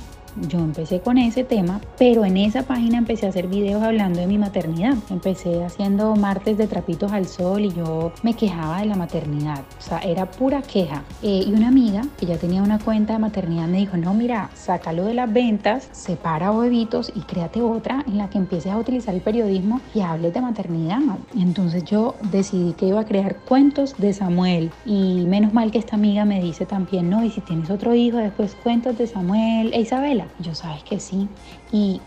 yo 0.50 0.60
empecé 0.60 1.00
con 1.00 1.18
ese 1.18 1.44
tema, 1.44 1.82
pero 1.98 2.25
en 2.25 2.38
esa 2.38 2.63
página 2.63 2.98
empecé 2.98 3.25
a 3.25 3.30
hacer 3.30 3.48
videos 3.48 3.82
hablando 3.82 4.20
de 4.20 4.27
mi 4.27 4.38
maternidad. 4.38 4.96
Empecé 5.10 5.63
haciendo 5.63 6.15
martes 6.15 6.58
de 6.58 6.68
trapitos 6.68 7.12
al 7.12 7.25
sol 7.25 7.65
y 7.65 7.74
yo 7.74 8.12
me 8.24 8.34
quejaba 8.34 8.80
de 8.80 8.86
la 8.86 8.96
maternidad. 8.96 9.63
O 9.80 9.82
sea, 9.82 10.00
era 10.00 10.30
pura 10.30 10.62
queja. 10.62 11.04
Eh, 11.22 11.46
y 11.48 11.54
una 11.54 11.70
amiga 11.70 12.04
que 12.18 12.25
ya 12.25 12.38
tenía 12.38 12.62
una 12.62 12.80
cuenta 12.80 13.13
de 13.13 13.20
maternidad 13.20 13.68
me 13.68 13.77
dijo, 13.77 13.98
no, 13.98 14.13
mira, 14.13 14.50
sácalo 14.54 15.06
de 15.06 15.13
las 15.13 15.32
ventas, 15.32 15.89
separa 15.92 16.51
bebitos 16.51 17.12
y 17.15 17.22
créate 17.22 17.62
otra 17.62 18.04
en 18.08 18.18
la 18.18 18.30
que 18.30 18.38
empieces 18.38 18.72
a 18.72 18.77
utilizar 18.77 19.15
el 19.15 19.22
periodismo 19.22 19.82
y 19.94 20.01
hables 20.01 20.34
de 20.34 20.42
maternidad. 20.42 21.00
Entonces 21.38 21.84
yo 21.86 22.15
decidí 22.32 22.74
que 22.74 22.88
iba 22.88 23.00
a 23.00 23.06
crear 23.06 23.38
cuentos 23.38 23.96
de 23.98 24.13
Samuel. 24.13 24.72
Y 24.86 25.25
menos 25.27 25.54
mal 25.54 25.72
que 25.72 25.77
esta 25.77 25.96
amiga 25.96 26.25
me 26.25 26.42
dice 26.42 26.65
también, 26.65 27.10
no, 27.10 27.24
y 27.24 27.30
si 27.30 27.42
tienes 27.42 27.70
otro 27.70 27.96
hijo, 27.96 28.18
después 28.18 28.56
cuentos 28.56 28.98
de 28.98 29.08
Samuel 29.08 29.74
e 29.74 29.82
Isabela. 29.82 30.25
Yo 30.39 30.55
sabes 30.55 30.84
que 30.84 31.00
sí. 31.00 31.27
Y 31.72 32.01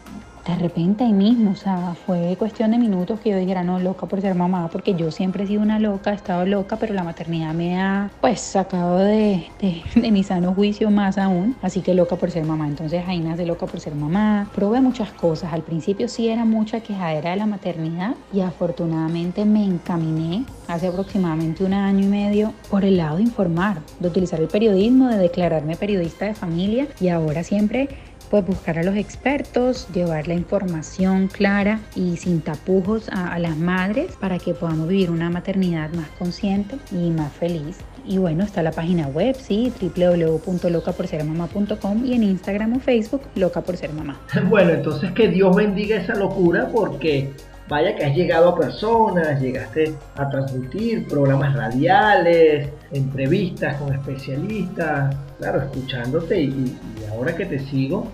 de 0.48 0.56
repente 0.56 1.04
ahí 1.04 1.12
mismo, 1.12 1.50
o 1.50 1.54
sea, 1.54 1.94
fue 2.06 2.34
cuestión 2.38 2.70
de 2.70 2.78
minutos 2.78 3.20
que 3.20 3.30
yo 3.30 3.36
dijera, 3.36 3.62
no, 3.62 3.78
loca 3.78 4.06
por 4.06 4.22
ser 4.22 4.34
mamá, 4.34 4.68
porque 4.72 4.94
yo 4.94 5.10
siempre 5.10 5.44
he 5.44 5.46
sido 5.46 5.60
una 5.60 5.78
loca, 5.78 6.10
he 6.10 6.14
estado 6.14 6.46
loca, 6.46 6.76
pero 6.76 6.94
la 6.94 7.04
maternidad 7.04 7.52
me 7.52 7.78
ha, 7.78 8.10
pues, 8.22 8.40
sacado 8.40 8.98
de, 8.98 9.46
de, 9.60 10.10
mi 10.10 10.24
sano 10.24 10.54
juicio 10.54 10.90
más 10.90 11.18
aún, 11.18 11.54
así 11.60 11.82
que 11.82 11.92
loca 11.92 12.16
por 12.16 12.30
ser 12.30 12.46
mamá. 12.46 12.66
Entonces 12.66 13.04
ahí 13.06 13.20
nace 13.20 13.44
loca 13.44 13.66
por 13.66 13.78
ser 13.78 13.94
mamá. 13.94 14.48
Probé 14.54 14.80
muchas 14.80 15.12
cosas, 15.12 15.52
al 15.52 15.62
principio 15.62 16.08
sí 16.08 16.28
era 16.28 16.46
mucha 16.46 16.80
quejadera 16.80 17.30
de 17.30 17.36
la 17.36 17.46
maternidad 17.46 18.14
y 18.32 18.40
afortunadamente 18.40 19.44
me 19.44 19.64
encaminé 19.64 20.44
hace 20.66 20.86
aproximadamente 20.86 21.62
un 21.62 21.74
año 21.74 22.06
y 22.06 22.08
medio 22.08 22.54
por 22.70 22.86
el 22.86 22.96
lado 22.96 23.18
de 23.18 23.24
informar, 23.24 23.80
de 24.00 24.08
utilizar 24.08 24.40
el 24.40 24.48
periodismo, 24.48 25.08
de 25.08 25.18
declararme 25.18 25.76
periodista 25.76 26.24
de 26.24 26.34
familia 26.34 26.88
y 27.00 27.08
ahora 27.08 27.42
siempre 27.42 27.88
pues 28.30 28.46
buscar 28.46 28.78
a 28.78 28.82
los 28.82 28.96
expertos, 28.96 29.86
llevar 29.92 30.26
la 30.28 30.34
información 30.34 31.28
clara 31.28 31.80
y 31.94 32.16
sin 32.16 32.40
tapujos 32.40 33.10
a, 33.10 33.38
las 33.38 33.56
madres 33.56 34.16
para 34.16 34.38
que 34.38 34.54
podamos 34.54 34.88
vivir 34.88 35.10
una 35.10 35.28
maternidad 35.30 35.92
más 35.92 36.08
consciente 36.18 36.78
y 36.90 37.10
más 37.10 37.32
feliz. 37.32 37.76
Y 38.06 38.18
bueno, 38.18 38.44
está 38.44 38.62
la 38.62 38.72
página 38.72 39.06
web, 39.08 39.36
sí, 39.38 39.70
www.locaporsermamá.com 39.80 42.06
y 42.06 42.14
en 42.14 42.22
Instagram 42.22 42.76
o 42.76 42.80
Facebook, 42.80 43.20
Loca 43.34 43.60
por 43.60 43.76
Ser 43.76 43.92
Mamá. 43.92 44.18
Bueno, 44.48 44.70
entonces 44.70 45.12
que 45.12 45.28
Dios 45.28 45.54
bendiga 45.54 45.98
esa 45.98 46.14
locura 46.14 46.70
porque 46.72 47.34
vaya 47.68 47.94
que 47.94 48.04
has 48.04 48.16
llegado 48.16 48.50
a 48.50 48.56
personas, 48.56 49.40
llegaste 49.40 49.94
a 50.16 50.28
transmitir 50.28 51.06
programas 51.06 51.54
radiales, 51.54 52.70
entrevistas 52.92 53.76
con 53.76 53.92
especialistas, 53.92 55.14
claro, 55.38 55.60
escuchándote 55.60 56.40
y, 56.40 56.78
ahora 57.10 57.36
que 57.36 57.46
te 57.46 57.58
sigo, 57.58 58.08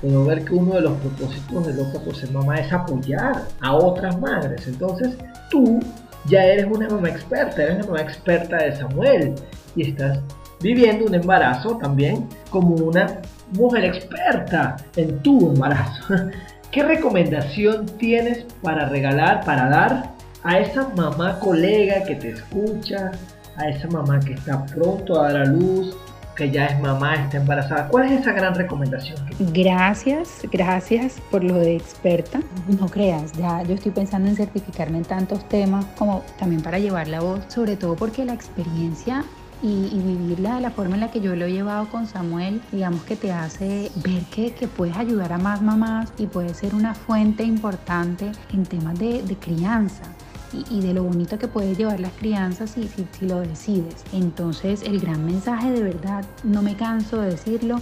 puedo 0.00 0.24
ver 0.24 0.44
que 0.44 0.54
uno 0.54 0.74
de 0.74 0.82
los 0.82 0.92
propósitos 0.98 1.66
de 1.66 1.74
Loca 1.74 1.98
por 2.04 2.14
ser 2.14 2.30
mamá 2.30 2.56
es 2.56 2.72
apoyar 2.72 3.42
a 3.60 3.74
otras 3.74 4.18
madres. 4.20 4.66
Entonces 4.66 5.16
tú 5.50 5.80
ya 6.26 6.44
eres 6.44 6.66
una 6.66 6.88
mamá 6.88 7.08
experta, 7.08 7.62
eres 7.62 7.76
una 7.76 7.86
mamá 7.86 8.02
experta 8.02 8.56
de 8.58 8.76
Samuel 8.76 9.34
y 9.76 9.90
estás 9.90 10.20
viviendo 10.60 11.06
un 11.06 11.14
embarazo 11.14 11.76
también 11.78 12.28
como 12.50 12.76
una 12.76 13.20
mujer 13.52 13.84
experta 13.84 14.76
en 14.96 15.18
tu 15.18 15.50
embarazo. 15.52 16.14
¿Qué 16.72 16.84
recomendación 16.84 17.86
tienes 17.98 18.46
para 18.62 18.88
regalar, 18.88 19.44
para 19.44 19.68
dar 19.68 20.12
a 20.44 20.60
esa 20.60 20.88
mamá 20.90 21.40
colega 21.40 22.04
que 22.04 22.14
te 22.14 22.30
escucha, 22.30 23.10
a 23.56 23.68
esa 23.68 23.88
mamá 23.88 24.20
que 24.20 24.34
está 24.34 24.64
pronto 24.66 25.20
a 25.20 25.32
dar 25.32 25.42
a 25.42 25.44
luz, 25.46 25.96
que 26.36 26.48
ya 26.48 26.66
es 26.66 26.78
mamá, 26.78 27.16
está 27.16 27.38
embarazada? 27.38 27.88
¿Cuál 27.88 28.12
es 28.12 28.20
esa 28.20 28.30
gran 28.30 28.54
recomendación? 28.54 29.18
Gracias, 29.52 30.42
gracias 30.52 31.16
por 31.32 31.42
lo 31.42 31.56
de 31.56 31.74
experta. 31.74 32.40
No 32.78 32.86
creas, 32.86 33.32
ya 33.32 33.64
yo 33.64 33.74
estoy 33.74 33.90
pensando 33.90 34.28
en 34.28 34.36
certificarme 34.36 34.98
en 34.98 35.04
tantos 35.04 35.48
temas 35.48 35.84
como 35.98 36.22
también 36.38 36.62
para 36.62 36.78
llevar 36.78 37.08
la 37.08 37.18
voz, 37.18 37.40
sobre 37.48 37.74
todo 37.74 37.96
porque 37.96 38.24
la 38.24 38.34
experiencia 38.34 39.24
y, 39.62 40.00
vivirla 40.00 40.56
de 40.56 40.60
la 40.62 40.70
forma 40.70 40.94
en 40.94 41.00
la 41.00 41.10
que 41.10 41.20
yo 41.20 41.36
lo 41.36 41.44
he 41.44 41.52
llevado 41.52 41.88
con 41.88 42.06
Samuel, 42.06 42.60
digamos 42.72 43.02
que 43.04 43.16
te 43.16 43.32
hace 43.32 43.90
ver 43.96 44.22
que, 44.24 44.52
que 44.52 44.68
puedes 44.68 44.96
ayudar 44.96 45.32
a 45.32 45.38
más 45.38 45.62
mamás 45.62 46.12
y 46.18 46.26
puedes 46.26 46.56
ser 46.56 46.74
una 46.74 46.94
fuente 46.94 47.42
importante 47.42 48.32
en 48.52 48.64
temas 48.64 48.98
de, 48.98 49.36
crianza. 49.40 50.04
Y, 50.52 50.80
de 50.80 50.92
lo 50.94 51.04
bonito 51.04 51.38
que 51.38 51.46
puedes 51.46 51.78
llevar 51.78 52.00
las 52.00 52.12
crianzas 52.12 52.70
si, 52.70 52.88
si 52.88 53.26
lo 53.26 53.38
decides. 53.38 54.02
Entonces 54.12 54.82
el 54.82 54.98
gran 54.98 55.24
mensaje 55.24 55.70
de 55.70 55.82
verdad, 55.82 56.24
no 56.42 56.60
me 56.60 56.74
canso 56.74 57.20
de 57.20 57.30
decirlo, 57.30 57.76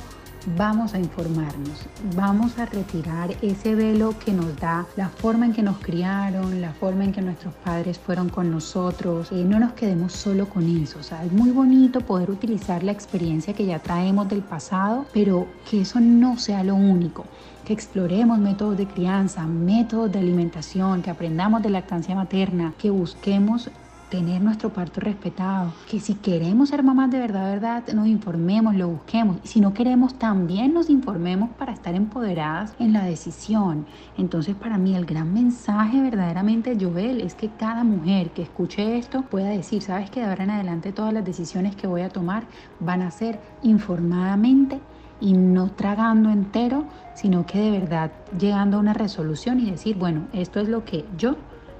vamos 0.56 0.94
a 0.94 0.98
informarnos, 0.98 1.86
vamos 2.14 2.58
a 2.58 2.66
retirar 2.66 3.30
ese 3.42 3.74
velo 3.74 4.14
que 4.18 4.32
nos 4.32 4.56
da 4.58 4.86
la 4.96 5.08
forma 5.08 5.46
en 5.46 5.52
que 5.52 5.62
nos 5.62 5.78
criaron, 5.78 6.60
la 6.60 6.72
forma 6.72 7.04
en 7.04 7.12
que 7.12 7.22
nuestros 7.22 7.54
padres 7.54 7.98
fueron 7.98 8.28
con 8.28 8.50
nosotros. 8.50 9.30
y 9.32 9.44
no 9.44 9.58
nos 9.58 9.72
quedemos 9.72 10.12
solo 10.12 10.48
con 10.48 10.68
eso. 10.82 10.98
O 10.98 11.02
sea, 11.02 11.24
es 11.24 11.32
muy 11.32 11.50
bonito 11.50 12.00
poder 12.00 12.30
utilizar 12.30 12.82
la 12.82 12.92
experiencia 12.92 13.54
que 13.54 13.66
ya 13.66 13.78
traemos 13.78 14.28
del 14.28 14.42
pasado, 14.42 15.06
pero 15.12 15.46
que 15.68 15.82
eso 15.82 16.00
no 16.00 16.38
sea 16.38 16.62
lo 16.64 16.74
único 16.74 17.24
que 17.64 17.74
exploremos 17.74 18.38
métodos 18.38 18.78
de 18.78 18.86
crianza, 18.86 19.44
métodos 19.46 20.10
de 20.10 20.20
alimentación, 20.20 21.02
que 21.02 21.10
aprendamos 21.10 21.62
de 21.62 21.68
lactancia 21.68 22.14
materna, 22.14 22.72
que 22.78 22.88
busquemos 22.88 23.70
tener 24.08 24.40
nuestro 24.40 24.70
parto 24.70 25.00
respetado, 25.00 25.72
que 25.90 26.00
si 26.00 26.14
queremos 26.14 26.70
ser 26.70 26.82
mamás 26.82 27.10
de 27.10 27.18
verdad, 27.18 27.50
verdad, 27.50 27.82
nos 27.94 28.06
informemos, 28.06 28.74
lo 28.74 28.88
busquemos. 28.88 29.36
Si 29.44 29.60
no 29.60 29.74
queremos, 29.74 30.14
también 30.14 30.72
nos 30.72 30.88
informemos 30.88 31.50
para 31.50 31.72
estar 31.72 31.94
empoderadas 31.94 32.74
en 32.78 32.92
la 32.92 33.04
decisión. 33.04 33.86
Entonces, 34.16 34.54
para 34.54 34.78
mí, 34.78 34.94
el 34.94 35.04
gran 35.04 35.32
mensaje 35.32 36.00
verdaderamente, 36.00 36.76
Joel, 36.80 37.20
es 37.20 37.34
que 37.34 37.50
cada 37.50 37.84
mujer 37.84 38.30
que 38.30 38.42
escuche 38.42 38.98
esto 38.98 39.22
pueda 39.22 39.50
decir, 39.50 39.82
sabes 39.82 40.10
que 40.10 40.20
de 40.20 40.26
ahora 40.26 40.44
en 40.44 40.50
adelante 40.50 40.92
todas 40.92 41.12
las 41.12 41.24
decisiones 41.24 41.76
que 41.76 41.86
voy 41.86 42.02
a 42.02 42.08
tomar 42.08 42.44
van 42.80 43.02
a 43.02 43.10
ser 43.10 43.40
informadamente 43.62 44.80
y 45.20 45.32
no 45.32 45.70
tragando 45.72 46.30
entero, 46.30 46.84
sino 47.14 47.44
que 47.44 47.58
de 47.58 47.70
verdad 47.72 48.12
llegando 48.38 48.76
a 48.76 48.80
una 48.80 48.94
resolución 48.94 49.60
y 49.60 49.70
decir, 49.70 49.96
bueno, 49.96 50.28
esto 50.32 50.60
es 50.60 50.68
lo 50.68 50.84
que 50.84 51.04
yo 51.16 51.36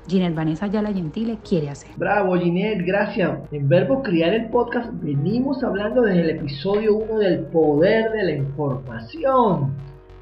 Ginette 0.09 0.35
Vanessa 0.35 0.65
Ayala 0.65 0.93
Gentile 0.93 1.39
quiere 1.47 1.69
hacer. 1.69 1.91
Bravo 1.97 2.35
Ginette, 2.39 2.83
gracias. 2.83 3.41
En 3.53 3.69
Verbo 3.69 4.03
Criar 4.03 4.33
el 4.33 4.47
Podcast 4.47 4.91
venimos 5.03 5.63
hablando 5.63 6.03
desde 6.03 6.23
el 6.23 6.31
episodio 6.31 6.97
1 6.97 7.19
del 7.19 7.41
poder 7.47 8.11
de 8.13 8.25
la 8.25 8.33
información. 8.33 9.75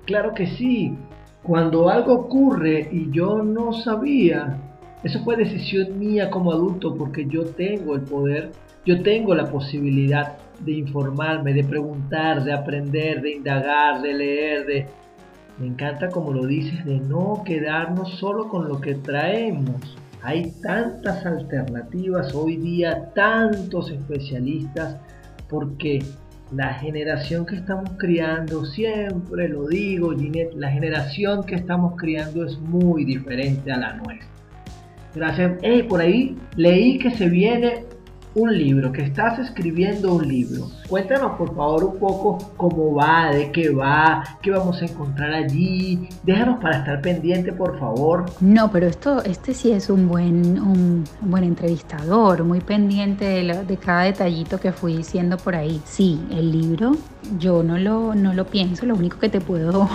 Claro 0.05 0.35
que 0.35 0.49
sí, 0.49 0.97
cuando 1.45 1.89
algo 1.89 2.15
ocurre 2.15 2.89
y 2.91 3.11
yo 3.13 3.43
no 3.45 3.73
sabía, 3.73 4.59
eso 5.05 5.23
fue 5.23 5.37
decisión 5.37 5.99
mía 5.99 6.31
como 6.31 6.51
adulto 6.51 6.97
porque 6.97 7.27
yo 7.27 7.45
tengo 7.45 7.95
el 7.95 8.03
poder, 8.03 8.51
yo 8.85 9.03
tengo 9.03 9.37
la 9.37 9.49
posibilidad 9.49 10.37
de 10.61 10.73
informarme, 10.73 11.53
de 11.53 11.63
preguntar, 11.63 12.43
de 12.43 12.53
aprender, 12.53 13.23
de 13.23 13.37
indagar, 13.37 14.03
de 14.03 14.15
leer, 14.15 14.67
de... 14.67 14.87
Me 15.59 15.67
encanta 15.67 16.09
como 16.09 16.33
lo 16.33 16.47
dices, 16.47 16.85
de 16.85 17.01
no 17.01 17.43
quedarnos 17.45 18.19
solo 18.19 18.49
con 18.49 18.69
lo 18.69 18.81
que 18.81 18.95
traemos. 18.95 19.97
Hay 20.23 20.53
tantas 20.63 21.25
alternativas 21.25 22.35
hoy 22.35 22.57
día, 22.57 23.11
tantos 23.15 23.91
especialistas, 23.91 24.99
porque 25.49 26.01
la 26.53 26.75
generación 26.75 27.47
que 27.47 27.57
estamos 27.57 27.91
criando, 27.97 28.65
siempre 28.67 29.49
lo 29.49 29.67
digo, 29.67 30.15
Ginette, 30.17 30.55
la 30.55 30.71
generación 30.71 31.43
que 31.45 31.55
estamos 31.55 31.95
criando 31.97 32.45
es 32.45 32.59
muy 32.59 33.05
diferente 33.05 33.73
a 33.73 33.79
la 33.79 33.95
nuestra. 33.95 34.29
Gracias. 35.15 35.53
Hey, 35.63 35.87
por 35.89 36.03
ahí 36.03 36.37
leí 36.57 36.99
que 36.99 37.11
se 37.11 37.29
viene 37.31 37.86
un 38.37 38.57
libro, 38.57 38.93
que 38.93 39.03
estás 39.03 39.39
escribiendo 39.39 40.15
un 40.15 40.29
libro. 40.29 40.71
Cuéntanos 40.89 41.33
por 41.39 41.55
favor 41.57 41.85
un 41.85 41.99
poco 41.99 42.39
cómo 42.57 42.95
va, 42.95 43.31
de 43.31 43.51
qué 43.51 43.71
va, 43.71 44.23
qué 44.43 44.51
vamos 44.51 44.81
a 44.83 44.85
encontrar 44.85 45.33
allí. 45.33 46.09
Déjanos 46.23 46.61
para 46.61 46.79
estar 46.79 47.01
pendiente, 47.01 47.53
por 47.53 47.79
favor. 47.79 48.27
No, 48.41 48.71
pero 48.71 48.87
esto, 48.87 49.25
este 49.25 49.55
sí 49.55 49.73
es 49.73 49.89
un 49.89 50.07
buen, 50.07 50.61
un 50.61 51.05
buen 51.23 51.45
entrevistador, 51.45 52.45
muy 52.45 52.61
pendiente 52.61 53.25
de, 53.25 53.65
de 53.65 53.77
cada 53.79 54.03
detallito 54.03 54.61
que 54.61 54.71
fui 54.71 54.99
diciendo 54.99 55.39
por 55.39 55.57
ahí. 55.57 55.81
Sí, 55.87 56.21
el 56.31 56.53
libro, 56.53 56.93
yo 57.39 57.63
no 57.63 57.79
lo, 57.79 58.15
no 58.15 58.35
lo 58.35 58.47
pienso, 58.47 58.85
lo 58.85 58.95
único 58.95 59.19
que 59.19 59.31
te 59.31 59.41
puedo 59.41 59.89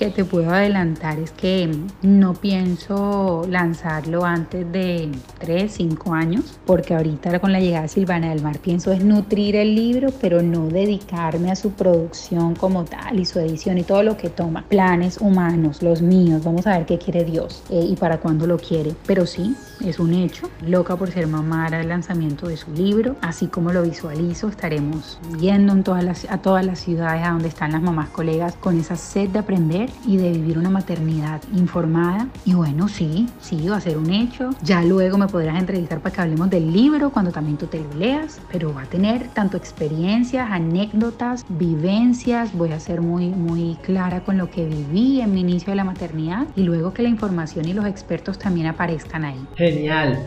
que 0.00 0.08
te 0.08 0.24
puedo 0.24 0.50
adelantar 0.50 1.18
es 1.18 1.30
que 1.30 1.70
no 2.00 2.32
pienso 2.32 3.44
lanzarlo 3.50 4.24
antes 4.24 4.72
de 4.72 5.10
3, 5.40 5.70
5 5.70 6.14
años, 6.14 6.58
porque 6.64 6.94
ahorita 6.94 7.38
con 7.38 7.52
la 7.52 7.60
llegada 7.60 7.82
de 7.82 7.88
Silvana 7.88 8.30
del 8.30 8.40
Mar 8.40 8.60
pienso 8.60 8.92
es 8.92 9.04
nutrir 9.04 9.56
el 9.56 9.74
libro, 9.74 10.08
pero 10.18 10.40
no 10.40 10.68
dedicarme 10.68 11.50
a 11.50 11.54
su 11.54 11.72
producción 11.72 12.54
como 12.54 12.86
tal 12.86 13.20
y 13.20 13.26
su 13.26 13.40
edición 13.40 13.76
y 13.76 13.82
todo 13.82 14.02
lo 14.02 14.16
que 14.16 14.30
toma. 14.30 14.64
Planes 14.70 15.18
humanos, 15.20 15.82
los 15.82 16.00
míos, 16.00 16.42
vamos 16.44 16.66
a 16.66 16.78
ver 16.78 16.86
qué 16.86 16.96
quiere 16.96 17.24
Dios 17.24 17.62
eh, 17.68 17.84
y 17.86 17.94
para 17.96 18.20
cuándo 18.20 18.46
lo 18.46 18.56
quiere. 18.56 18.94
Pero 19.06 19.26
sí, 19.26 19.54
es 19.84 19.98
un 19.98 20.14
hecho. 20.14 20.48
Loca 20.66 20.96
por 20.96 21.10
ser 21.10 21.26
mamá 21.26 21.66
hará 21.66 21.80
el 21.80 21.88
lanzamiento 21.90 22.48
de 22.48 22.56
su 22.56 22.72
libro, 22.72 23.16
así 23.20 23.48
como 23.48 23.70
lo 23.70 23.82
visualizo, 23.82 24.48
estaremos 24.48 25.20
yendo 25.38 25.74
en 25.74 25.82
todas 25.82 26.04
las, 26.04 26.24
a 26.30 26.38
todas 26.38 26.64
las 26.64 26.78
ciudades 26.80 27.26
a 27.26 27.32
donde 27.32 27.48
están 27.48 27.72
las 27.72 27.82
mamás 27.82 28.08
colegas 28.08 28.56
con 28.56 28.80
esa 28.80 28.96
sed 28.96 29.28
de 29.28 29.40
aprender 29.40 29.89
y 30.06 30.16
de 30.16 30.32
vivir 30.32 30.58
una 30.58 30.70
maternidad 30.70 31.40
informada. 31.54 32.28
Y 32.44 32.54
bueno, 32.54 32.88
sí, 32.88 33.26
sí, 33.40 33.68
va 33.68 33.76
a 33.76 33.80
ser 33.80 33.98
un 33.98 34.10
hecho. 34.10 34.50
Ya 34.62 34.82
luego 34.82 35.18
me 35.18 35.28
podrás 35.28 35.58
entrevistar 35.58 36.00
para 36.00 36.14
que 36.14 36.20
hablemos 36.22 36.50
del 36.50 36.72
libro 36.72 37.10
cuando 37.10 37.30
también 37.32 37.56
tú 37.56 37.66
te 37.66 37.80
lo 37.80 37.92
leas, 37.94 38.40
pero 38.50 38.74
va 38.74 38.82
a 38.82 38.86
tener 38.86 39.28
tanto 39.28 39.56
experiencias, 39.56 40.48
anécdotas, 40.50 41.44
vivencias. 41.48 42.52
Voy 42.54 42.72
a 42.72 42.80
ser 42.80 43.00
muy, 43.00 43.28
muy 43.28 43.76
clara 43.82 44.20
con 44.20 44.38
lo 44.38 44.50
que 44.50 44.66
viví 44.66 45.20
en 45.20 45.32
mi 45.32 45.40
inicio 45.40 45.70
de 45.70 45.76
la 45.76 45.84
maternidad 45.84 46.46
y 46.56 46.62
luego 46.62 46.92
que 46.92 47.02
la 47.02 47.08
información 47.08 47.68
y 47.68 47.72
los 47.72 47.86
expertos 47.86 48.38
también 48.38 48.66
aparezcan 48.66 49.24
ahí. 49.24 49.40
Genial. 49.56 50.18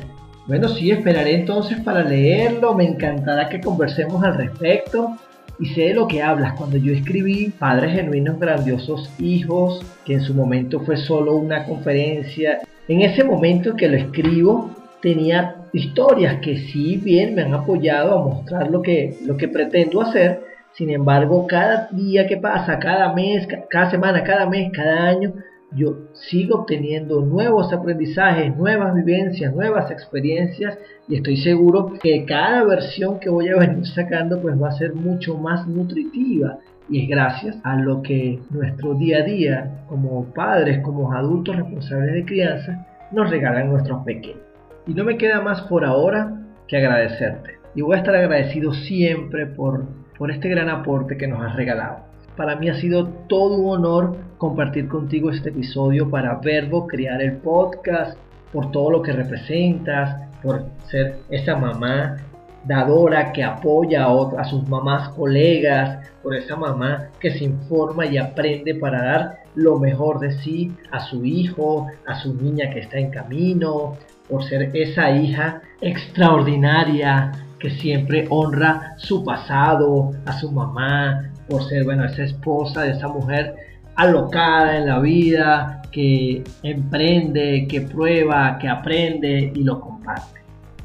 Bueno, 0.46 0.68
sí, 0.68 0.92
esperaré 0.92 1.36
entonces 1.36 1.80
para 1.80 2.04
leerlo. 2.04 2.74
Me 2.74 2.88
encantará 2.88 3.48
que 3.48 3.62
conversemos 3.62 4.24
al 4.24 4.36
respecto 4.36 5.16
y 5.64 5.68
sé 5.68 5.82
de 5.84 5.94
lo 5.94 6.10
que 6.10 6.22
hablas 6.22 6.56
cuando 6.58 6.76
yo 6.76 6.92
escribí 6.92 7.54
Padres 7.58 7.94
Genuinos 7.94 8.38
Grandiosos 8.38 9.10
Hijos, 9.18 9.82
que 10.04 10.16
en 10.16 10.22
su 10.22 10.34
momento 10.34 10.82
fue 10.82 10.98
solo 10.98 11.38
una 11.38 11.64
conferencia. 11.64 12.60
En 12.90 13.00
ese 13.00 13.24
momento 13.24 13.74
que 13.74 13.88
lo 13.88 13.96
escribo 13.96 14.72
tenía 15.02 15.56
historias 15.72 16.42
que 16.42 16.58
sí 16.58 16.98
bien 16.98 17.36
me 17.36 17.44
han 17.44 17.54
apoyado 17.54 18.20
a 18.20 18.26
mostrar 18.26 18.70
lo 18.70 18.82
que, 18.82 19.16
lo 19.26 19.38
que 19.38 19.48
pretendo 19.48 20.02
hacer. 20.02 20.42
Sin 20.74 20.90
embargo, 20.90 21.48
cada 21.48 21.88
día 21.92 22.28
que 22.28 22.36
pasa, 22.36 22.78
cada 22.78 23.14
mes, 23.14 23.48
cada 23.70 23.90
semana, 23.90 24.22
cada 24.22 24.50
mes, 24.50 24.70
cada 24.74 25.08
año, 25.08 25.32
yo 25.76 25.96
sigo 26.14 26.62
obteniendo 26.62 27.22
nuevos 27.22 27.74
aprendizajes, 27.74 28.56
nuevas 28.56 28.94
vivencias, 28.94 29.54
nuevas 29.54 29.90
experiencias 29.92 30.78
y 31.08 31.16
estoy 31.16 31.38
seguro 31.38 31.94
que 32.02 32.26
cada 32.26 32.64
versión 32.64 33.20
que 33.20 33.30
voy 33.30 33.50
a 33.50 33.58
venir 33.58 33.86
sacando 33.88 34.42
pues 34.42 34.62
va 34.62 34.70
a 34.70 34.74
ser 34.74 34.94
mucho 34.94 35.38
más 35.38 35.68
nutritiva 35.68 36.60
y 36.90 37.04
es 37.04 37.10
gracias 37.10 37.58
a 37.64 37.76
lo 37.76 38.02
que 38.02 38.40
nuestro 38.50 38.94
día 38.96 39.20
a 39.20 39.24
día 39.24 39.86
como 39.88 40.26
padres, 40.34 40.80
como 40.84 41.14
adultos 41.14 41.56
responsables 41.56 42.14
de 42.14 42.26
crianza 42.26 42.86
nos 43.12 43.30
regalan 43.30 43.70
nuestros 43.70 44.04
pequeños. 44.04 44.42
Y 44.86 44.94
no 44.94 45.04
me 45.04 45.18
queda 45.18 45.42
más 45.42 45.62
por 45.64 45.86
ahora 45.86 46.42
que 46.68 46.78
agradecerte 46.78 47.64
y 47.76 47.82
voy 47.82 47.96
a 47.96 48.00
estar 48.00 48.16
agradecido 48.16 48.74
siempre 48.74 49.48
por, 49.48 49.86
por 50.18 50.32
este 50.32 50.50
gran 50.50 50.70
aporte 50.70 51.18
que 51.18 51.28
nos 51.28 51.42
has 51.42 51.56
regalado. 51.56 52.00
Para 52.38 52.56
mí 52.56 52.70
ha 52.70 52.76
sido 52.76 53.08
todo 53.28 53.58
un 53.58 53.78
honor 53.78 54.18
compartir 54.44 54.90
contigo 54.90 55.32
este 55.32 55.52
episodio 55.52 56.10
para 56.10 56.36
Verbo 56.36 56.86
crear 56.86 57.22
el 57.22 57.38
podcast, 57.38 58.18
por 58.52 58.72
todo 58.72 58.92
lo 58.92 59.02
que 59.02 59.14
representas, 59.14 60.18
por 60.42 60.66
ser 60.92 61.20
esa 61.30 61.56
mamá 61.56 62.18
dadora 62.66 63.32
que 63.32 63.42
apoya 63.42 64.04
a, 64.04 64.42
a, 64.42 64.44
sus 64.44 64.68
mamás 64.68 65.08
colegas, 65.16 66.10
por 66.22 66.36
esa 66.36 66.58
mamá 66.58 67.08
que 67.22 67.32
se 67.32 67.46
informa 67.46 68.06
y 68.06 68.18
aprende 68.18 68.76
para 68.76 69.02
dar 69.02 69.38
lo 69.56 69.80
mejor 69.80 70.20
de 70.20 70.34
sí 70.34 70.74
a 70.92 71.00
su 71.00 71.24
hijo, 71.24 71.88
a 72.06 72.16
su 72.16 72.34
niña 72.34 72.70
que 72.70 72.82
está 72.82 72.98
en 72.98 73.12
camino, 73.12 73.96
por 74.30 74.44
ser 74.44 74.72
esa 74.74 75.10
hija 75.12 75.62
extraordinaria 75.80 77.32
que 77.60 77.70
siempre 77.70 78.28
honra 78.30 78.96
su 78.98 79.24
pasado, 79.24 80.12
a 80.26 80.38
su 80.38 80.52
mamá, 80.52 81.32
por 81.48 81.64
ser, 81.64 81.86
bueno, 81.86 82.04
esa 82.04 82.24
esposa 82.24 82.82
de 82.82 82.92
esa 82.92 83.08
mujer 83.08 83.56
alocada 83.96 84.78
en 84.78 84.88
la 84.88 85.00
vida, 85.00 85.82
que 85.92 86.44
emprende, 86.64 87.68
que 87.70 87.82
prueba, 87.82 88.58
que 88.60 88.68
aprende 88.68 89.52
y 89.56 89.64
lo 89.64 89.80
comparte. 89.80 90.42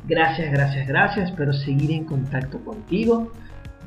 Gracias, 0.06 0.52
gracias, 0.52 0.86
gracias. 0.86 1.30
Espero 1.30 1.52
seguir 1.52 1.90
en 1.92 2.04
contacto 2.04 2.58
contigo. 2.64 3.32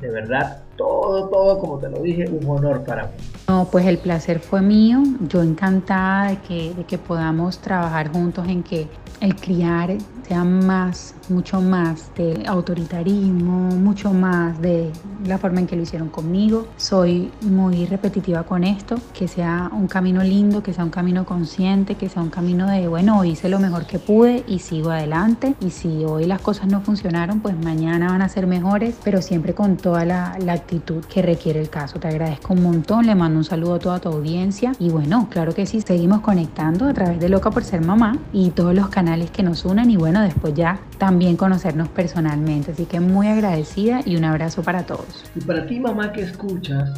De 0.00 0.10
verdad, 0.10 0.61
todo, 0.76 1.28
todo, 1.28 1.58
como 1.58 1.78
te 1.78 1.88
lo 1.88 2.00
dije, 2.00 2.28
un 2.28 2.48
honor 2.48 2.82
para 2.84 3.04
mí. 3.04 3.12
No, 3.48 3.68
pues 3.70 3.86
el 3.86 3.98
placer 3.98 4.40
fue 4.40 4.62
mío. 4.62 5.02
Yo 5.28 5.42
encantada 5.42 6.30
de 6.30 6.38
que, 6.38 6.74
de 6.74 6.84
que 6.84 6.98
podamos 6.98 7.58
trabajar 7.58 8.12
juntos 8.12 8.46
en 8.48 8.62
que 8.62 8.88
el 9.20 9.36
criar 9.36 9.96
sea 10.26 10.42
más, 10.42 11.14
mucho 11.28 11.60
más 11.60 12.12
de 12.16 12.42
autoritarismo, 12.46 13.68
mucho 13.76 14.12
más 14.12 14.60
de 14.60 14.90
la 15.24 15.38
forma 15.38 15.60
en 15.60 15.66
que 15.66 15.76
lo 15.76 15.82
hicieron 15.82 16.08
conmigo. 16.08 16.66
Soy 16.76 17.30
muy 17.42 17.86
repetitiva 17.86 18.42
con 18.42 18.64
esto, 18.64 18.96
que 19.14 19.28
sea 19.28 19.70
un 19.72 19.86
camino 19.86 20.24
lindo, 20.24 20.62
que 20.62 20.72
sea 20.72 20.82
un 20.82 20.90
camino 20.90 21.24
consciente, 21.24 21.94
que 21.94 22.08
sea 22.08 22.22
un 22.22 22.30
camino 22.30 22.66
de, 22.68 22.88
bueno, 22.88 23.24
hice 23.24 23.48
lo 23.48 23.60
mejor 23.60 23.86
que 23.86 24.00
pude 24.00 24.42
y 24.48 24.58
sigo 24.58 24.90
adelante. 24.90 25.54
Y 25.60 25.70
si 25.70 26.04
hoy 26.04 26.24
las 26.24 26.40
cosas 26.40 26.66
no 26.66 26.80
funcionaron, 26.80 27.40
pues 27.40 27.56
mañana 27.56 28.08
van 28.08 28.22
a 28.22 28.28
ser 28.28 28.48
mejores, 28.48 28.96
pero 29.04 29.22
siempre 29.22 29.54
con 29.54 29.76
toda 29.76 30.04
la, 30.04 30.36
la 30.40 30.54
actitud 30.62 31.04
que 31.04 31.22
requiere 31.22 31.60
el 31.60 31.68
caso. 31.68 31.98
Te 31.98 32.08
agradezco 32.08 32.54
un 32.54 32.62
montón, 32.62 33.06
le 33.06 33.14
mando 33.14 33.38
un 33.38 33.44
saludo 33.44 33.74
a 33.74 33.78
toda 33.78 33.98
tu 33.98 34.08
audiencia 34.08 34.72
y 34.78 34.88
bueno, 34.88 35.28
claro 35.30 35.54
que 35.54 35.66
sí, 35.66 35.80
seguimos 35.80 36.20
conectando 36.20 36.86
a 36.86 36.94
través 36.94 37.20
de 37.20 37.28
Loca 37.28 37.50
por 37.50 37.64
Ser 37.64 37.82
Mamá 37.82 38.18
y 38.32 38.50
todos 38.50 38.74
los 38.74 38.88
canales 38.88 39.30
que 39.30 39.42
nos 39.42 39.64
unen 39.64 39.90
y 39.90 39.96
bueno, 39.96 40.22
después 40.22 40.54
ya 40.54 40.80
también 40.98 41.36
conocernos 41.36 41.88
personalmente. 41.88 42.72
Así 42.72 42.86
que 42.86 43.00
muy 43.00 43.26
agradecida 43.28 44.00
y 44.04 44.16
un 44.16 44.24
abrazo 44.24 44.62
para 44.62 44.84
todos. 44.84 45.24
Y 45.34 45.40
para 45.40 45.66
ti 45.66 45.78
mamá 45.80 46.12
que 46.12 46.22
escuchas, 46.22 46.90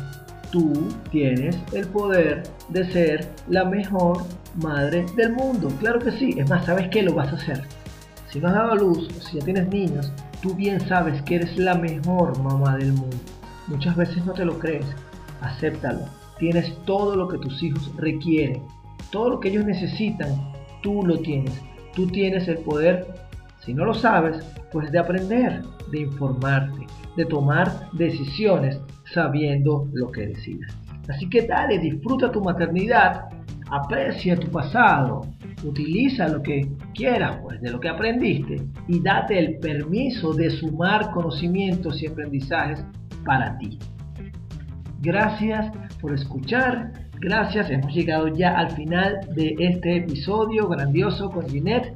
tú 0.51 0.73
tienes 1.11 1.57
el 1.73 1.87
poder 1.89 2.45
de 2.69 2.93
ser 2.93 3.29
la 3.49 3.65
mejor 3.65 4.25
madre 4.63 5.07
del 5.17 5.33
mundo. 5.33 5.69
Claro 5.81 5.99
que 5.99 6.13
sí, 6.13 6.37
es 6.39 6.49
más, 6.49 6.67
¿sabes 6.67 6.89
qué? 6.91 7.03
Lo 7.03 7.15
vas 7.15 7.33
a 7.33 7.37
hacer. 7.37 7.63
Si 8.31 8.41
no 8.41 8.49
has 8.49 8.55
dado 8.55 8.73
a 8.73 8.75
luz, 8.75 9.09
o 9.17 9.21
si 9.21 9.39
ya 9.39 9.45
tienes 9.45 9.69
niños, 9.69 10.13
tú 10.43 10.55
bien 10.55 10.81
sabes 10.89 11.23
que 11.23 11.37
eres 11.37 11.57
la 11.57 11.75
mejor 11.75 12.39
mamá 12.43 12.77
del 12.77 12.93
mundo. 12.93 13.17
Muchas 13.67 13.97
veces 13.97 14.25
no 14.27 14.33
te 14.33 14.45
lo 14.45 14.59
crees, 14.59 14.87
acéptalo. 15.41 16.01
Tienes 16.39 16.77
todo 16.85 17.17
lo 17.17 17.29
que 17.29 17.39
tus 17.39 17.63
hijos 17.63 17.91
requieren, 17.97 18.63
todo 19.11 19.31
lo 19.31 19.41
que 19.41 19.49
ellos 19.49 19.65
necesitan, 19.65 20.53
tú 20.83 21.03
lo 21.05 21.19
tienes. 21.19 21.61
Tú 21.95 22.07
tienes 22.09 22.49
el 22.49 22.59
poder, 22.59 23.07
si 23.65 23.73
no 23.73 23.85
lo 23.85 23.95
sabes, 23.95 24.45
pues 24.73 24.91
de 24.91 24.99
aprender, 24.99 25.63
de 25.93 26.01
informarte, 26.01 26.87
de 27.17 27.25
tomar 27.25 27.89
decisiones 27.93 28.81
sabiendo 29.13 29.89
lo 29.93 30.11
que 30.11 30.27
decidas. 30.27 30.77
Así 31.09 31.29
que 31.29 31.47
dale, 31.47 31.79
disfruta 31.79 32.33
tu 32.33 32.43
maternidad, 32.43 33.29
aprecia 33.71 34.37
tu 34.37 34.49
pasado, 34.49 35.23
utiliza 35.63 36.29
lo 36.29 36.43
que 36.43 36.69
quieras 36.95 37.39
pues 37.43 37.61
de 37.61 37.71
lo 37.71 37.81
que 37.81 37.89
aprendiste 37.89 38.61
y 38.89 39.01
date 39.01 39.39
el 39.39 39.59
permiso 39.59 40.33
de 40.33 40.51
sumar 40.51 41.11
conocimientos 41.13 42.03
y 42.03 42.07
aprendizajes 42.07 42.85
para 43.25 43.57
ti. 43.59 43.79
Gracias 45.01 45.71
por 46.01 46.15
escuchar, 46.15 46.93
gracias, 47.21 47.71
hemos 47.71 47.95
llegado 47.95 48.29
ya 48.29 48.59
al 48.59 48.71
final 48.71 49.21
de 49.35 49.55
este 49.59 49.99
episodio 49.99 50.69
grandioso 50.69 51.31
con 51.31 51.49
Ginette. 51.49 51.95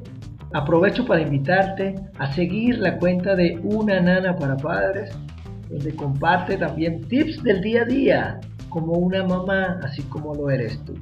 Aprovecho 0.54 1.06
para 1.06 1.20
invitarte 1.20 1.94
a 2.18 2.32
seguir 2.32 2.78
la 2.78 2.96
cuenta 2.96 3.36
de 3.36 3.60
Una 3.62 4.00
Nana 4.00 4.34
para 4.36 4.56
Padres 4.56 5.14
donde 5.70 5.94
comparte 5.94 6.56
también 6.56 7.06
tips 7.08 7.42
del 7.42 7.60
día 7.60 7.82
a 7.82 7.84
día, 7.84 8.40
como 8.68 8.94
una 8.94 9.22
mamá, 9.24 9.78
así 9.82 10.02
como 10.04 10.34
lo 10.34 10.48
eres 10.50 10.82
tú. 10.84 10.94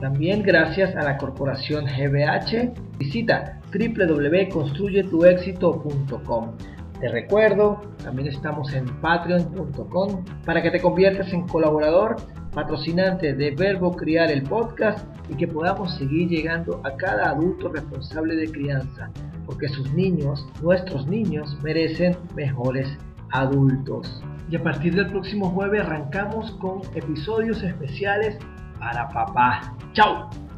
También 0.00 0.42
gracias 0.42 0.96
a 0.96 1.02
la 1.02 1.16
corporación 1.16 1.84
GBH, 1.84 2.72
visita 2.98 3.60
www.construyetuexito.com. 3.72 6.56
Te 7.02 7.08
recuerdo, 7.08 7.80
también 8.04 8.28
estamos 8.28 8.72
en 8.74 8.86
patreon.com 9.00 10.24
para 10.46 10.62
que 10.62 10.70
te 10.70 10.80
conviertas 10.80 11.32
en 11.32 11.48
colaborador, 11.48 12.14
patrocinante 12.52 13.34
de 13.34 13.50
Verbo 13.56 13.90
Criar 13.90 14.30
el 14.30 14.44
podcast 14.44 15.04
y 15.28 15.34
que 15.34 15.48
podamos 15.48 15.96
seguir 15.96 16.28
llegando 16.28 16.80
a 16.84 16.94
cada 16.94 17.30
adulto 17.30 17.70
responsable 17.70 18.36
de 18.36 18.52
crianza, 18.52 19.10
porque 19.46 19.66
sus 19.66 19.92
niños, 19.94 20.46
nuestros 20.62 21.08
niños, 21.08 21.58
merecen 21.64 22.16
mejores 22.36 22.96
adultos. 23.30 24.22
Y 24.48 24.54
a 24.54 24.62
partir 24.62 24.94
del 24.94 25.10
próximo 25.10 25.50
jueves 25.50 25.80
arrancamos 25.80 26.52
con 26.60 26.82
episodios 26.94 27.64
especiales 27.64 28.38
para 28.78 29.08
papá. 29.08 29.76
¡Chao! 29.92 30.30